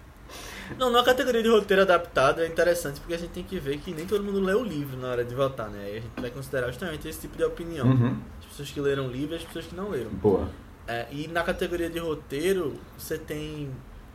[0.79, 3.93] Não, na categoria de roteiro adaptado é interessante porque a gente tem que ver que
[3.93, 5.85] nem todo mundo lê o livro na hora de votar, né?
[5.85, 7.87] Aí a gente vai considerar justamente esse tipo de opinião.
[7.87, 8.19] Uhum.
[8.41, 10.11] As pessoas que leram o livro e as pessoas que não leram.
[10.11, 10.49] Boa.
[10.87, 13.71] É, e na categoria de roteiro, você tem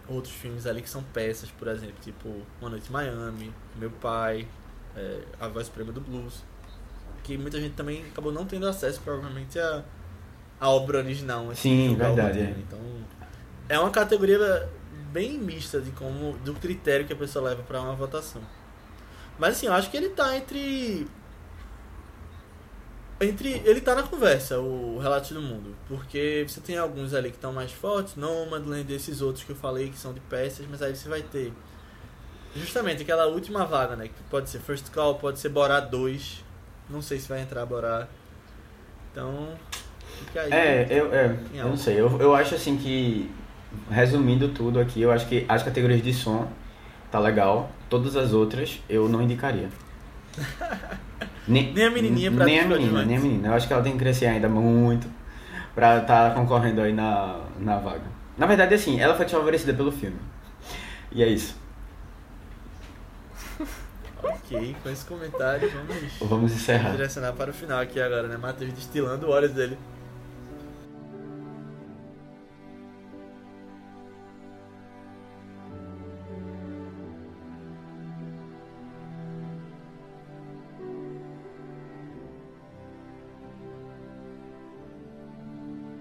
[0.08, 2.30] outros filmes ali que são peças, por exemplo, tipo
[2.60, 4.48] Uma Noite em Miami, Meu Pai,
[4.96, 6.44] é, A Voz Suprema do Blues.
[7.24, 9.84] Que muita gente também acabou não tendo acesso, provavelmente, a,
[10.60, 11.50] a obra original.
[11.52, 12.56] assim, Sim, verdade, é.
[12.58, 12.80] Então,
[13.68, 14.70] é uma categoria
[15.12, 18.42] bem mista de como do critério que a pessoa leva para uma votação.
[19.40, 21.08] Mas assim, eu acho que ele tá entre
[23.20, 27.38] entre ele tá na conversa, o Relato do Mundo, porque você tem alguns ali que
[27.38, 30.96] estão mais fortes, Nomadland, esses outros que eu falei que são de peças, mas aí
[30.96, 31.52] você vai ter
[32.56, 36.44] justamente aquela última vaga, né, que pode ser First Call, pode ser Borá 2.
[36.90, 38.08] Não sei se vai entrar Borá.
[39.12, 39.58] Então,
[40.20, 40.52] fica aí.
[40.52, 42.00] É, eu, é, eu não sei.
[42.00, 43.30] Eu, eu acho assim que,
[43.90, 46.48] resumindo tudo aqui, eu acho que as categorias de som
[47.12, 47.72] tá legal.
[47.90, 49.70] Todas as outras eu não indicaria.
[51.48, 53.48] Nem, Nem a menininha pra Nem a menina, nem a menina.
[53.48, 55.08] Eu acho que ela tem que crescer ainda muito
[55.74, 58.02] pra estar concorrendo aí na, na vaga.
[58.38, 60.18] Na verdade, assim, ela foi desfavorecida pelo filme.
[61.10, 61.56] E é isso.
[64.22, 66.92] Ok, com esse comentário, vamos Vamos encerrar.
[66.92, 68.36] direcionar para o final aqui agora, né?
[68.36, 69.78] Matheus destilando horas dele.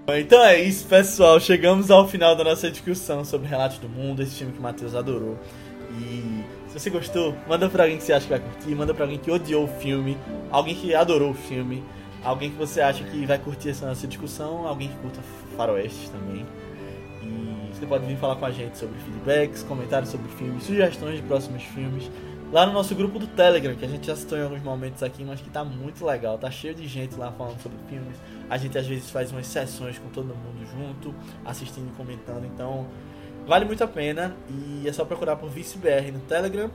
[0.08, 1.40] Então é isso, pessoal.
[1.40, 4.94] Chegamos ao final da nossa discussão sobre Relatos do Mundo, esse filme que o Matheus
[4.94, 5.36] adorou.
[5.98, 9.04] E se você gostou, manda pra alguém que você acha que vai curtir, manda pra
[9.04, 10.16] alguém que odiou o filme,
[10.50, 11.82] alguém que adorou o filme,
[12.22, 15.20] alguém que você acha que vai curtir essa nossa discussão, alguém que curta
[15.56, 16.46] faroeste também.
[17.22, 21.22] E você pode vir falar com a gente sobre feedbacks, comentários sobre filmes, sugestões de
[21.22, 22.08] próximos filmes.
[22.52, 25.24] Lá no nosso grupo do Telegram, que a gente já citou em alguns momentos aqui,
[25.24, 28.16] mas que tá muito legal, tá cheio de gente lá falando sobre filmes.
[28.48, 31.12] A gente às vezes faz umas sessões com todo mundo junto,
[31.44, 32.86] assistindo e comentando, então
[33.48, 34.36] vale muito a pena.
[34.48, 36.70] E é só procurar por ViceBR no Telegram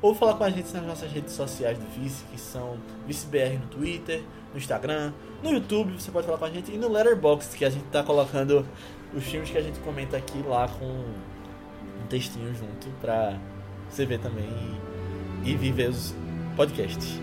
[0.00, 3.66] ou falar com a gente nas nossas redes sociais do Vice, que são ViceBR no
[3.66, 4.22] Twitter,
[4.52, 5.12] no Instagram,
[5.42, 8.02] no YouTube, você pode falar com a gente, e no Letterboxd, que a gente tá
[8.04, 8.64] colocando
[9.12, 13.36] os filmes que a gente comenta aqui lá com um textinho junto pra
[13.90, 14.85] você ver também
[15.46, 16.14] e, viver os
[16.56, 17.20] podcasts.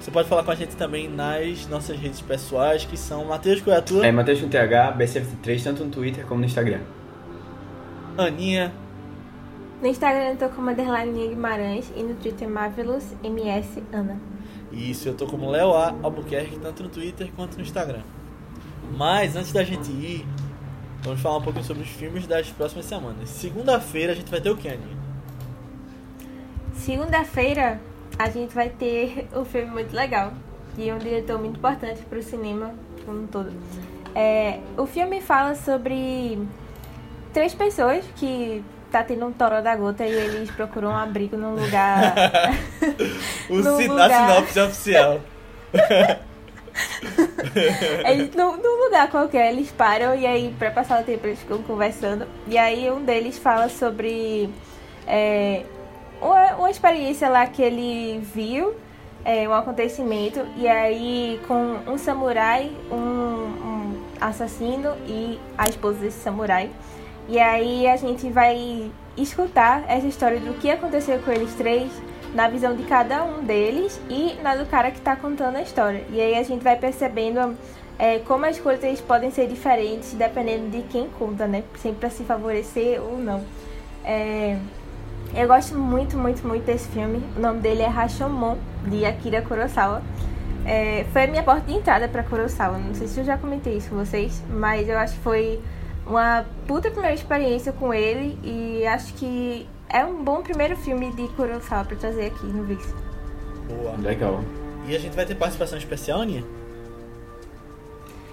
[0.00, 3.74] Você pode falar com a gente também nas nossas redes pessoais, que são Matheus qual
[3.74, 4.06] é a tua?
[4.06, 6.80] É Matheus com TH, BCF3, tanto no Twitter como no Instagram.
[8.18, 8.72] Aninha,
[9.80, 14.16] No Instagram eu tô como underline Guimarães e no Twitter Marvelous MS Ana.
[14.70, 15.94] Isso, eu tô como Léo A.
[16.02, 18.02] Albuquerque, tanto no Twitter quanto no Instagram.
[18.96, 20.26] Mas antes da gente ir,
[21.02, 23.28] vamos falar um pouquinho sobre os filmes das próximas semanas.
[23.30, 25.03] Segunda-feira a gente vai ter o que, Aninha?
[26.84, 27.80] Segunda-feira
[28.18, 30.32] a gente vai ter um filme muito legal
[30.76, 32.72] de um diretor muito importante pro cinema
[33.06, 33.50] como um todo.
[34.14, 36.38] É, o filme fala sobre
[37.32, 38.62] três pessoas que
[38.92, 42.14] tá tendo um toró da gota e eles procuram um abrigo num lugar
[43.48, 44.10] O No sin- lugar.
[44.10, 45.20] A sinopse oficial.
[48.06, 51.62] Eles, num, num lugar qualquer, eles param e aí, pra passar o tempo, eles ficam
[51.62, 52.26] conversando.
[52.48, 54.50] E aí, um deles fala sobre
[55.06, 55.62] é,
[56.24, 58.74] uma, experiência lá que ele viu,
[59.24, 60.40] é, um acontecimento.
[60.56, 66.70] E aí, com um samurai, um, um assassino e a esposa desse samurai.
[67.28, 71.90] E aí, a gente vai escutar essa história do que aconteceu com eles três
[72.34, 76.04] na visão de cada um deles e na do cara que tá contando a história.
[76.10, 77.56] E aí a gente vai percebendo
[77.96, 81.62] é, como as coisas podem ser diferentes dependendo de quem conta, né?
[81.76, 83.44] Sempre pra se favorecer ou não.
[84.04, 84.58] É,
[85.34, 87.22] eu gosto muito, muito, muito desse filme.
[87.36, 88.56] O nome dele é Rashomon,
[88.86, 90.02] de Akira Kurosawa.
[90.64, 92.78] É, foi a minha porta de entrada pra Kurosawa.
[92.78, 95.60] Não sei se eu já comentei isso com vocês, mas eu acho que foi
[96.06, 101.28] uma puta primeira experiência com ele e acho que é um bom primeiro filme de
[101.28, 102.94] Kurosawa pra trazer aqui no VIX.
[103.68, 103.96] Boa.
[103.98, 104.42] Legal.
[104.86, 106.44] E a gente vai ter participação especial, Aninha?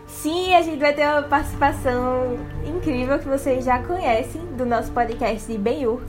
[0.07, 5.51] Sim, a gente vai ter uma participação incrível que vocês já conhecem do nosso podcast
[5.51, 6.01] de Benhur,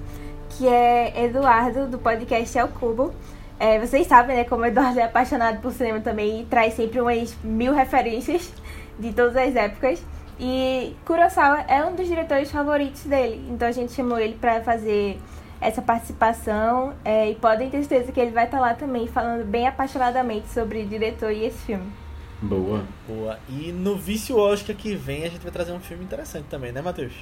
[0.57, 3.13] que é Eduardo, do podcast El Cubo.
[3.59, 7.01] É, vocês sabem, né, como o Eduardo é apaixonado por cinema também e traz sempre
[7.01, 8.53] umas mil referências
[8.99, 10.05] de todas as épocas.
[10.39, 15.19] E Kurosawa é um dos diretores favoritos dele, então a gente chamou ele para fazer
[15.61, 19.69] essa participação é, e podem ter certeza que ele vai estar lá também falando bem
[19.69, 21.93] apaixonadamente sobre o diretor e esse filme.
[22.41, 22.83] Boa.
[23.07, 23.39] Boa.
[23.49, 26.83] E no Vício Oscar que vem a gente vai trazer um filme interessante também, né,
[26.83, 27.13] Matheus?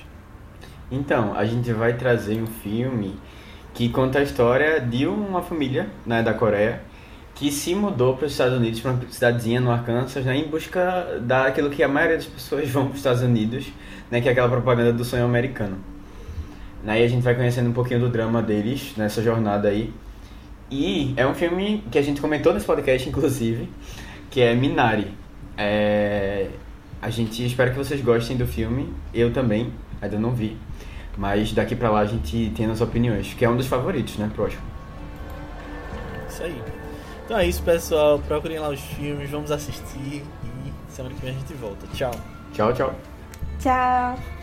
[0.90, 3.16] Então, a gente vai trazer um filme
[3.72, 6.82] que conta a história de uma família né, da Coreia
[7.34, 11.20] que se mudou para os Estados Unidos, para uma cidadezinha no Arkansas, né, em busca
[11.22, 13.72] daquilo que a maioria das pessoas vão para os Estados Unidos,
[14.10, 15.78] né, que é aquela propaganda do sonho americano.
[16.84, 19.92] Né, e a gente vai conhecendo um pouquinho do drama deles nessa jornada aí.
[20.70, 23.68] E é um filme que a gente comentou nesse podcast, inclusive,
[24.30, 25.08] que é Minari.
[25.56, 26.48] É...
[27.00, 30.56] A gente espera que vocês gostem do filme, eu também, ainda não vi.
[31.16, 34.30] Mas daqui pra lá a gente tem as opiniões, que é um dos favoritos, né,
[34.32, 34.62] pro Oscar.
[36.28, 36.62] Isso aí.
[37.24, 38.18] Então é isso, pessoal.
[38.18, 41.86] Procurem lá os filmes, vamos assistir e semana que vem a gente volta.
[41.94, 42.12] Tchau.
[42.52, 42.94] Tchau, tchau.
[43.58, 44.39] Tchau!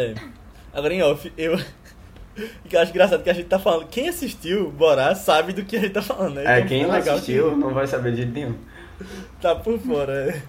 [0.00, 0.14] É.
[0.72, 1.58] Agora em off, eu.
[2.68, 3.88] Que eu acho engraçado que a gente tá falando.
[3.88, 6.44] Quem assistiu Borá sabe do que a gente tá falando, né?
[6.46, 8.54] É, Então, quem não legal assistiu não vai saber de jeito nenhum.
[8.54, 9.04] que
[9.42, 10.42] Tá por fora, é.